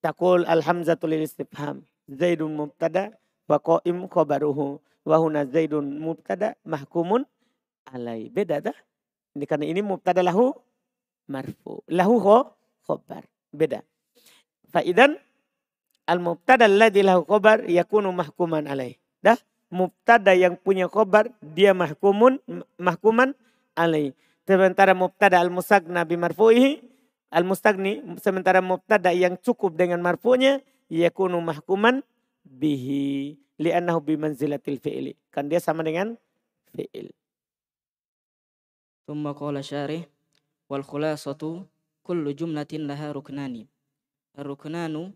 Takul 0.00 0.44
alhamzatul 0.44 1.16
istifham. 1.20 1.84
Zaidun 2.08 2.56
mubtada 2.56 3.12
wa 3.48 3.60
qaim 3.60 4.08
khabaruhu. 4.08 4.80
Wa 5.02 5.16
huna 5.18 5.44
Zaidun 5.44 5.98
mubtada 6.00 6.56
mahkumun 6.64 7.26
alai. 7.90 8.30
Beda 8.30 8.62
dah. 8.62 8.76
Ini 9.32 9.44
karena 9.48 9.66
ini 9.68 9.80
mubtada 9.80 10.20
lahu 10.20 10.52
marfu. 11.28 11.80
Lahu 11.88 12.20
khobar. 12.84 13.24
Beda. 13.52 13.84
Faidan 14.72 15.20
Al-mubtada 16.06 16.66
alladhi 16.66 17.06
lahu 17.06 17.22
khobar 17.22 17.66
yakunu 17.70 18.10
mahkuman 18.10 18.66
alaih. 18.66 18.98
Dah? 19.22 19.38
Mubtada 19.72 20.34
yang 20.36 20.58
punya 20.58 20.90
khobar 20.90 21.30
dia 21.40 21.72
mahkumun 21.72 22.42
mahkuman 22.76 23.32
alaih. 23.78 24.12
Sementara 24.42 24.92
mubtada 24.92 25.38
al-musagna 25.38 26.02
bimarfu'ihi 26.02 26.82
al-mustagni 27.32 28.04
sementara 28.20 28.60
mubtada 28.60 29.14
yang 29.14 29.40
cukup 29.40 29.78
dengan 29.78 30.04
marfu'nya 30.04 30.60
yakunu 30.92 31.40
mahkuman 31.40 32.04
bihi 32.44 33.38
li'annahu 33.56 34.04
bimanzilatil 34.04 34.82
fi'li. 34.82 35.16
Kan 35.32 35.48
dia 35.48 35.62
sama 35.62 35.86
dengan 35.86 36.18
fi'il. 36.76 37.14
Tumma 39.08 39.32
qala 39.32 39.64
syarih 39.64 40.04
wal 40.66 40.84
khulasatu 40.84 41.64
kullu 42.04 42.34
jumlatin 42.36 42.84
laha 42.90 43.14
ruknani. 43.14 43.70
Ar-ruknanu 44.36 45.14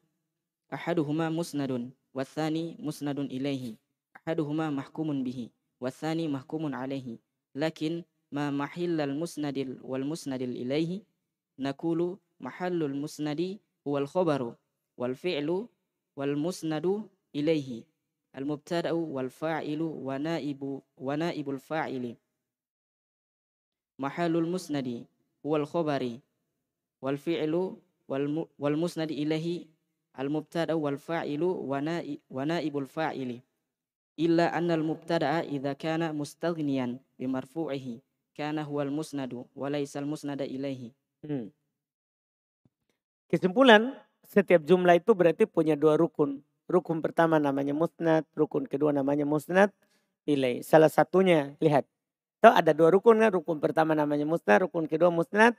أحدهما 0.74 1.30
مسند 1.30 1.90
والثاني 2.14 2.76
مسند 2.78 3.18
إليه 3.18 3.76
أحدهما 4.16 4.70
محكوم 4.70 5.24
به 5.24 5.50
والثاني 5.80 6.28
محكوم 6.28 6.74
عليه. 6.74 7.18
لكن 7.54 8.04
ما 8.32 8.50
محل 8.50 9.00
المسند 9.00 9.78
والمسند 9.82 10.42
إليه؟ 10.42 11.02
نقول 11.58 12.18
محل 12.40 12.82
المسند 12.82 13.58
هو 13.86 13.98
الخبر 13.98 14.54
والفعل 14.96 15.68
والمسند 16.16 17.08
إليه 17.34 17.82
المبتدأ 18.36 18.92
والفاعل 18.92 19.82
ونائب 19.82 20.80
ونائب 20.96 21.50
الفاعل. 21.50 22.16
محل 23.98 24.36
المسند 24.36 25.06
هو 25.46 25.56
الخبر 25.56 26.18
والفعل 27.02 27.76
والمسند 28.58 29.10
إليه 29.10 29.66
al-mubtada 30.16 30.74
wal 30.74 30.96
fa'ilu 30.96 31.68
wa 31.68 32.42
naibul 32.48 32.88
fa'ili 32.88 33.44
illa 34.16 34.48
anna 34.50 34.74
al-mubtada'a 34.74 35.44
idza 35.44 35.76
kana 35.76 36.16
mustaghniyan 36.16 36.96
bi 37.20 37.28
marfu'ihi 37.28 38.00
kana 38.36 38.64
musnadu 38.88 39.48
wa 39.56 39.68
musnada 40.04 40.44
ilaihi. 40.44 40.92
Hmm. 41.24 41.48
Kesimpulan 43.32 43.96
setiap 44.28 44.60
jumlah 44.64 45.00
itu 45.00 45.16
berarti 45.16 45.48
punya 45.48 45.72
dua 45.72 45.96
rukun. 45.96 46.44
Rukun 46.68 47.00
pertama 47.00 47.40
namanya 47.40 47.72
musnad, 47.72 48.26
rukun 48.36 48.68
kedua 48.68 48.92
namanya 48.92 49.24
musnad 49.24 49.72
ilai. 50.28 50.60
Salah 50.60 50.92
satunya 50.92 51.56
lihat. 51.62 51.88
Tuh 52.44 52.52
ada 52.52 52.76
dua 52.76 52.92
rukun 52.92 53.24
kan? 53.24 53.32
Rukun 53.32 53.56
pertama 53.62 53.96
namanya 53.96 54.28
musnad, 54.28 54.68
rukun 54.68 54.84
kedua 54.84 55.08
musnad 55.08 55.56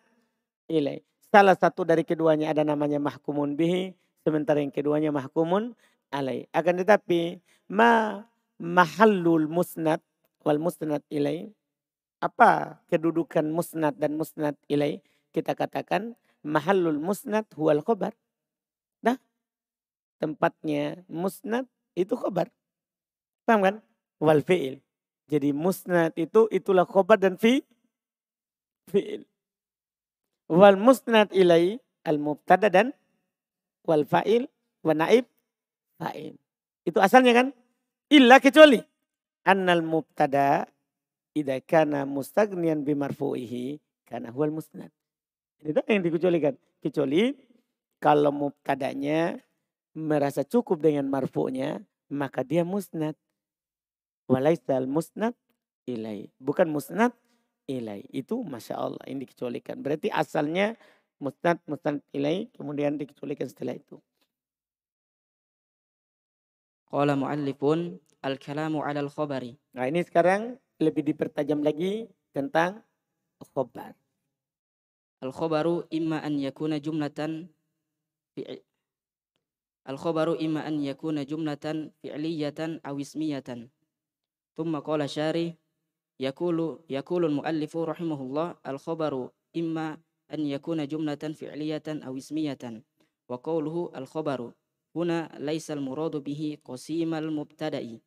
ilai. 0.69 1.01
Salah 1.33 1.57
satu 1.57 1.81
dari 1.83 2.05
keduanya 2.05 2.53
ada 2.53 2.61
namanya 2.61 3.01
mahkumun 3.01 3.57
bihi, 3.57 3.97
sementara 4.27 4.59
yang 4.59 4.75
keduanya 4.75 5.15
mahkumun 5.15 5.71
alai. 6.11 6.51
Akan 6.51 6.75
tetapi 6.75 7.39
ma 7.71 8.27
mahallul 8.59 9.47
musnad 9.47 10.03
wal 10.43 10.59
musnad 10.59 10.99
ilai. 11.07 11.47
Apa 12.19 12.83
kedudukan 12.91 13.47
musnad 13.47 13.95
dan 13.95 14.19
musnad 14.19 14.59
ilai? 14.67 14.99
Kita 15.31 15.55
katakan 15.55 16.19
mahallul 16.43 16.99
musnad 16.99 17.47
huwal 17.55 17.79
khobar. 17.79 18.11
Nah, 18.99 19.15
tempatnya 20.19 21.07
musnad 21.07 21.71
itu 21.95 22.19
khobar. 22.19 22.51
Paham 23.47 23.63
kan? 23.63 23.75
Wal 24.19 24.43
fi'il. 24.43 24.83
Jadi 25.31 25.55
musnad 25.55 26.11
itu 26.19 26.51
itulah 26.51 26.83
khobar 26.83 27.15
dan 27.15 27.39
fi 27.39 27.63
fi'il. 28.91 29.23
Wal 30.51 30.75
musnad 30.75 31.31
ilai 31.31 31.79
al 32.03 32.19
mubtada 32.19 32.67
dan 32.67 32.91
wal 33.87 34.03
fa'il 34.03 34.45
wa 34.83 34.93
naib 34.93 35.25
fa'il. 35.97 36.35
Itu 36.83 36.99
asalnya 36.99 37.33
kan? 37.33 37.47
Illa 38.11 38.39
kecuali 38.43 38.79
annal 39.47 39.83
mubtada 39.83 40.67
idza 41.31 41.57
kana 41.63 42.03
mustagniyan 42.03 42.83
bimarfu'ihi 42.83 43.79
kana 44.07 44.31
huwal 44.35 44.51
musnad. 44.51 44.91
Itu 45.63 45.79
yang 45.87 46.03
dikecualikan. 46.03 46.55
Kecuali 46.77 47.33
kalau 47.97 48.29
mubtadanya 48.29 49.41
merasa 49.97 50.45
cukup 50.45 50.85
dengan 50.85 51.09
marfu'nya, 51.09 51.81
maka 52.13 52.45
dia 52.45 52.61
musnad. 52.61 53.17
Walaisal 54.29 54.85
musnad 54.85 55.33
ilai. 55.89 56.29
Bukan 56.37 56.69
musnad 56.69 57.15
ilai. 57.65 58.05
Itu 58.13 58.45
Masya 58.45 58.75
Allah 58.77 59.03
ini 59.09 59.25
dikecualikan. 59.25 59.81
Berarti 59.81 60.13
asalnya 60.13 60.77
musnad, 61.17 61.57
musnad 61.69 62.01
ilai, 62.13 62.49
kemudian 62.53 62.97
dikecualikan 62.97 63.49
setelah 63.49 63.77
itu. 63.77 63.97
Qala 66.87 67.19
mu'allifun 67.19 67.99
al-kalamu 68.23 68.79
'ala 68.81 69.03
al-khabari. 69.03 69.59
Nah, 69.75 69.85
ini 69.85 70.01
sekarang 70.01 70.55
lebih 70.79 71.03
dipertajam 71.03 71.59
lagi 71.61 72.07
tentang 72.31 72.81
khabar. 73.53 73.93
Al-khabaru 75.19 75.89
imma 75.89 76.21
an 76.21 76.37
yakuna 76.37 76.77
jumlatan 76.77 77.49
Al-khabaru 79.87 80.35
imma 80.43 80.67
an 80.67 80.83
yakuna 80.83 81.23
jumlatan 81.23 81.95
fi'liyatan 82.03 82.83
aw 82.83 82.95
ismiyatan. 82.99 83.71
Thumma 84.53 84.83
qala 84.83 85.07
syari 85.07 85.55
yaqulu 86.19 86.83
yaqulu 86.91 87.31
al-muallifu 87.31 87.87
rahimahullah 87.87 88.59
al-khabaru 88.67 89.31
imma 89.55 89.95
yakuna 90.35 90.87
jumlatan 90.87 91.33
fi'liyatan 91.33 92.03
aw 92.03 92.13
ismiyatan. 92.17 92.83
Wa 93.27 93.37
qawluhu 93.39 93.91
al-khabaru 93.95 94.53
هنا 94.97 95.37
ليس 95.37 95.71
المراد 95.71 96.15
به 96.25 96.57
قسيم 96.65 97.13
المبتدأ 97.13 97.99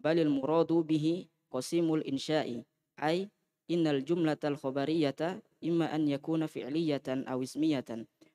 بل 0.00 0.16
المراد 0.18 0.72
به 0.72 1.26
قسيم 1.50 1.94
الإنشاء 1.94 2.62
أي 2.98 3.30
إن 3.70 3.86
الجملة 3.86 4.42
الخبرية 4.44 5.42
إما 5.64 5.94
أن 5.94 6.08
يكون 6.08 6.46
فعلية 6.46 7.06
أو 7.08 7.42
اسمية 7.42 7.90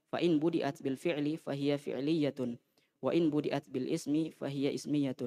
فإن 0.07 0.39
بدأت 0.39 0.83
بالفعل 0.83 1.37
فهي 1.37 1.77
فعلية 1.77 2.39
وإن 3.01 3.29
بدأت 3.29 3.69
بالاسم 3.69 4.29
فهي 4.29 4.73
اسمية 4.73 5.21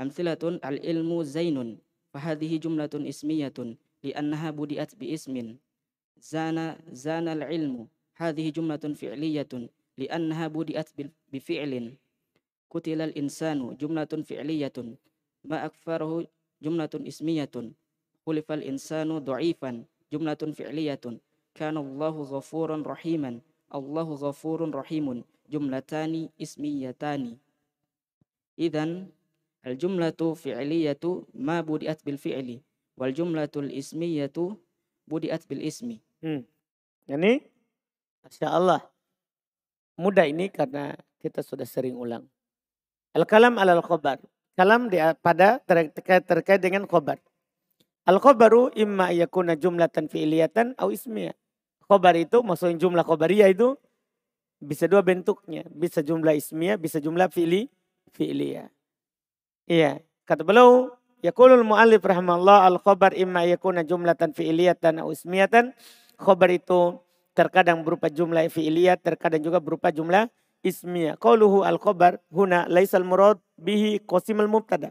أمثلة 0.00 0.42
العلم 0.64 1.22
زين 1.22 1.78
فهذه 2.12 2.56
جملة 2.56 2.94
اسمية 2.94 3.58
لأنها 4.04 4.50
بدأت 4.50 4.94
باسم 4.94 5.56
زان 6.20 6.76
زان 6.92 7.28
العلم. 7.28 7.88
هذه 8.18 8.50
جملة 8.50 8.84
فعلية 8.94 9.52
لأنها 9.98 10.46
بدأت 10.48 10.88
بفعل. 11.32 11.92
قتل 12.70 13.00
الإنسان 13.00 13.76
جملة 13.76 14.12
فعلية. 14.26 14.76
ما 15.44 15.66
أكثره 15.66 16.26
جملة 16.62 16.90
اسمية. 16.94 17.54
خلف 18.26 18.52
الإنسان 18.52 19.18
ضعيفا 19.18 19.84
جملة 20.12 20.42
فعلية. 20.58 21.04
كان 21.54 21.76
الله 21.76 22.14
غفورا 22.22 22.76
رحيما. 22.86 23.40
الله 23.74 24.08
غفور 24.14 24.74
رحيم. 24.74 25.24
جملتان 25.50 26.28
اسميتان. 26.42 27.36
إذا 28.58 29.06
الجملة 29.66 30.20
فعلية 30.34 31.04
ما 31.34 31.60
بدأت 31.60 32.06
بالفعل 32.06 32.60
والجملة 32.96 33.54
الاسمية 33.56 34.36
بدأت 35.08 35.42
بالاسم. 35.50 35.98
Hmm. 36.18 36.42
Ini 37.06 37.40
Masya 38.26 38.48
Allah. 38.50 38.82
Mudah 39.98 40.26
ini 40.26 40.50
karena 40.50 40.94
kita 41.18 41.42
sudah 41.42 41.66
sering 41.66 41.94
ulang. 41.98 42.26
Al-kalam 43.14 43.58
alal 43.58 43.82
khobar. 43.82 44.22
Kalam 44.58 44.90
di, 44.90 44.98
pada 45.22 45.62
terkait, 45.62 46.26
terkait 46.26 46.60
dengan 46.62 46.86
qobar. 46.86 47.22
Al-khobaru 48.06 48.74
imma 48.74 49.14
yakuna 49.14 49.54
jumlatan 49.54 50.10
fi'liyatan 50.10 50.74
au 50.78 50.90
ismiya. 50.90 51.34
Qobar 51.88 52.18
itu 52.20 52.44
maksudnya 52.44 52.76
jumlah 52.76 53.04
Qobariya 53.06 53.48
itu 53.48 53.78
bisa 54.60 54.90
dua 54.90 55.00
bentuknya. 55.00 55.64
Bisa 55.70 56.04
jumlah 56.04 56.34
ismiya, 56.36 56.76
bisa 56.76 56.98
jumlah 57.00 57.30
fi'li, 57.30 57.70
fi'liya. 58.12 58.68
Iya. 59.70 60.02
Kata 60.28 60.44
beliau, 60.44 60.98
Yaqulul 61.18 61.66
mu'allif 61.66 61.98
rahmallah 62.06 62.70
al-khobar 62.70 63.10
imma 63.18 63.42
yakuna 63.42 63.82
jumlatan 63.82 64.30
fi'liyatan 64.30 65.02
au 65.02 65.10
ismiyatan. 65.10 65.74
Khobar 66.18 66.50
itu 66.50 66.98
terkadang 67.32 67.86
berupa 67.86 68.10
jumlah 68.10 68.50
fi'liyah, 68.50 68.98
terkadang 68.98 69.38
juga 69.38 69.62
berupa 69.62 69.94
jumlah 69.94 70.26
ismiyah. 70.66 71.14
Qauluhu 71.22 71.62
al-khabar 71.62 72.18
huna 72.34 72.66
laisal 72.66 73.06
murad 73.06 73.38
bihi 73.54 74.02
qasimul 74.02 74.50
mubtada. 74.50 74.90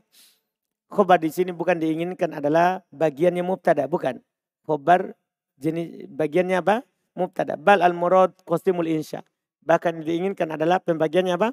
Khobar 0.88 1.20
di 1.20 1.28
sini 1.28 1.52
bukan 1.52 1.84
diinginkan 1.84 2.32
adalah 2.32 2.80
bagiannya 2.96 3.44
mubtada, 3.44 3.92
bukan. 3.92 4.24
Khobar 4.64 5.12
jenis 5.60 6.08
bagiannya 6.08 6.64
apa? 6.64 6.88
Mubtada. 7.12 7.60
Bal 7.60 7.84
al 7.84 7.92
murad 7.92 8.32
qasimul 8.48 8.88
insya. 8.88 9.28
Bahkan 9.68 10.08
diinginkan 10.08 10.48
adalah 10.56 10.80
pembagiannya 10.80 11.36
apa? 11.36 11.52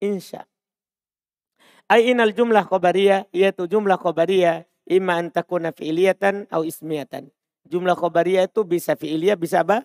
insya. 0.00 0.44
Ay 1.86 2.10
inal 2.10 2.34
jumlah 2.34 2.66
khobariyah, 2.66 3.30
yaitu 3.30 3.70
jumlah 3.70 3.94
khobariyah, 3.94 4.66
imma 4.90 5.22
antakuna 5.22 5.70
fi'liyatan 5.70 6.50
atau 6.50 6.66
ismiyatan. 6.66 7.30
Jumlah 7.66 7.98
khobariyah 7.98 8.46
itu 8.46 8.62
bisa 8.62 8.94
fi'liyah, 8.94 9.34
bisa 9.34 9.66
apa? 9.66 9.82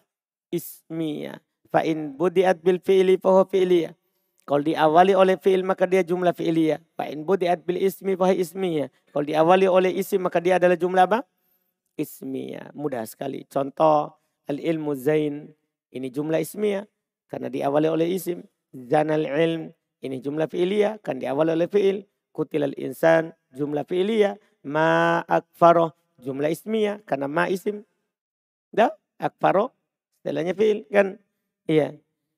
Ismiyah. 0.53 1.41
Fa'in 1.71 2.13
budiat 2.13 2.59
bil 2.61 2.77
fi'li 2.83 3.17
fahuwa 3.17 3.47
fi'liyah. 3.47 3.95
Kalau 4.45 4.61
diawali 4.61 5.15
oleh 5.15 5.39
fi'il 5.39 5.63
maka 5.63 5.87
dia 5.87 6.03
jumlah 6.03 6.35
fi'liyah. 6.35 6.83
Fa'in 6.99 7.23
budiat 7.23 7.63
bil 7.63 7.79
ismi 7.79 8.13
fahuwa 8.13 8.35
ismiyah. 8.35 8.89
Kalau 9.15 9.25
diawali 9.25 9.65
oleh 9.65 9.91
isim 9.95 10.21
maka 10.21 10.43
dia 10.43 10.59
adalah 10.59 10.75
jumlah 10.75 11.07
apa? 11.07 11.23
Ismiyah. 11.95 12.75
Mudah 12.75 13.07
sekali. 13.07 13.47
Contoh 13.47 14.11
al-ilmu 14.51 14.91
zain. 14.93 15.55
Ini 15.95 16.07
jumlah 16.11 16.43
ismiyah. 16.43 16.83
Karena 17.31 17.47
diawali 17.47 17.87
oleh 17.87 18.07
isim. 18.11 18.43
Zanal 18.71 19.23
ilm 19.27 19.71
ini 20.01 20.17
jumlah 20.19 20.51
fi'liyah 20.51 20.99
kan 20.99 21.21
diawali 21.21 21.55
oleh 21.55 21.69
fi'il. 21.71 22.03
Kutilal 22.35 22.75
insan 22.75 23.31
jumlah 23.55 23.87
fi'liyah. 23.87 24.35
Ma 24.67 25.23
akfaroh 25.25 25.95
jumlah 26.21 26.53
ismiyah 26.53 27.01
karena 27.03 27.25
ma 27.25 27.49
isim. 27.49 27.81
Dah 28.71 28.93
akfaroh 29.19 29.73
setelahnya 30.21 30.53
fi'il 30.55 30.87
kan. 30.87 31.17
Iya. 31.65 31.97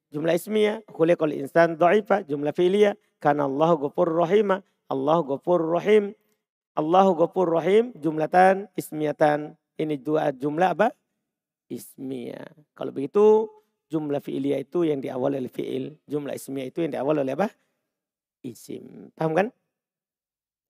Jumlah 0.09 0.33
ismiyah. 0.39 0.81
Khuliqal 0.89 1.35
insan 1.35 1.75
do'ifa 1.75 2.23
jumlah 2.25 2.55
fi'liyah. 2.55 2.95
Karena 3.19 3.45
Allah 3.45 3.75
gopur 3.75 4.07
rahimah. 4.07 4.63
Allah 4.87 5.19
gopur 5.21 5.61
rahim. 5.61 6.15
Allah 6.73 7.05
gopur 7.13 7.51
rahim 7.51 7.93
jumlatan 7.99 8.71
ismiyatan. 8.73 9.53
Ini 9.77 9.99
dua 10.01 10.33
jumlah 10.33 10.73
apa? 10.73 10.89
Ismiyah. 11.69 12.73
Kalau 12.77 12.91
begitu 12.93 13.49
jumlah 13.89 14.21
fi'liyah 14.21 14.61
itu 14.61 14.85
yang 14.85 15.01
diawali 15.01 15.37
oleh 15.37 15.53
fi'il. 15.53 15.97
Jumlah 16.09 16.33
ismiyah 16.33 16.67
itu 16.69 16.81
yang 16.85 16.93
diawali 16.97 17.21
oleh 17.25 17.33
apa? 17.37 17.49
Isim. 18.41 19.13
Paham 19.15 19.33
kan? 19.33 19.47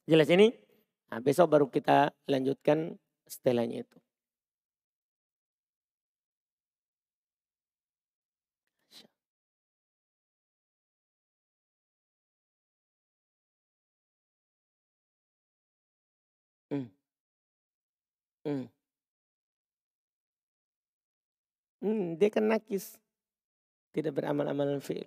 Jelas 0.05 0.27
ini? 0.27 0.51
Nah, 1.09 1.19
besok 1.21 1.53
baru 1.53 1.67
kita 1.69 2.11
lanjutkan 2.25 2.97
setelahnya 3.33 3.85
itu. 3.85 3.97
Hmm. 16.71 16.85
Hmm. 18.45 18.65
Hmm, 21.83 22.15
dia 22.19 22.29
kan 22.31 22.47
nakis. 22.47 22.95
Tidak 23.93 24.13
beramal-amalan 24.15 24.81
fi'il. 24.81 25.05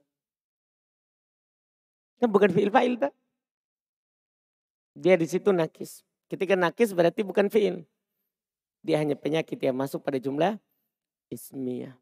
Kan 2.21 2.29
bukan 2.33 2.51
fi'il 2.55 2.71
fa'il 2.73 2.95
tak? 3.03 3.13
Dia 4.97 5.15
di 5.21 5.27
situ 5.29 5.53
nakis. 5.53 6.01
Ketika 6.31 6.55
nakis 6.57 6.97
berarti 6.97 7.21
bukan 7.21 7.53
fi'il. 7.53 7.85
Dia 8.87 9.03
hanya 9.03 9.19
penyakit 9.19 9.59
yang 9.59 9.75
masuk 9.75 9.99
pada 10.07 10.15
jumlah 10.15 10.63
ismiyah. 11.27 11.99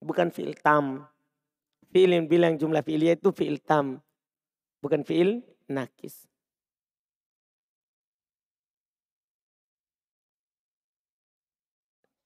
Bukan 0.00 0.32
fi'il 0.32 0.56
tam. 0.64 1.04
Fi'il 1.92 2.16
yang 2.16 2.24
bilang 2.24 2.56
jumlah 2.56 2.80
fi'iliyah 2.80 3.20
itu 3.20 3.28
fi'il 3.36 3.60
tam. 3.60 4.00
Bukan 4.80 5.04
fi'il 5.04 5.44
nakis. 5.68 6.24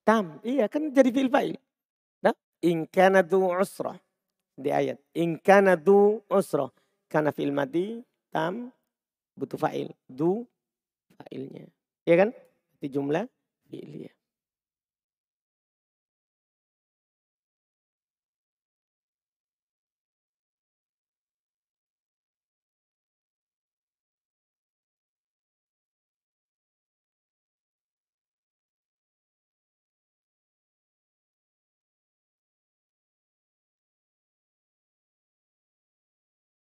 Tam, 0.07 0.39
iya 0.47 0.71
kan 0.71 0.95
jadi 0.95 1.11
fi'il 1.11 1.27
fa'il. 1.27 1.59
Nah, 2.23 2.35
in 2.63 2.87
kana 2.87 3.27
du 3.27 3.43
usrah 3.51 3.99
di 4.55 4.71
ayat. 4.71 5.03
In 5.19 5.35
kana 5.43 5.75
du 5.75 6.23
usrah. 6.31 6.71
Karena 7.11 7.35
fi'il 7.35 7.51
mati 7.51 8.07
tam 8.31 8.71
butuh 9.37 9.59
fa'il. 9.59 9.91
Du 10.09 10.47
fa'ilnya. 11.19 11.67
Iya 12.09 12.17
kan? 12.27 12.31
Di 12.83 12.89
jumlah 12.91 13.25
fi'iliyah. 13.71 14.15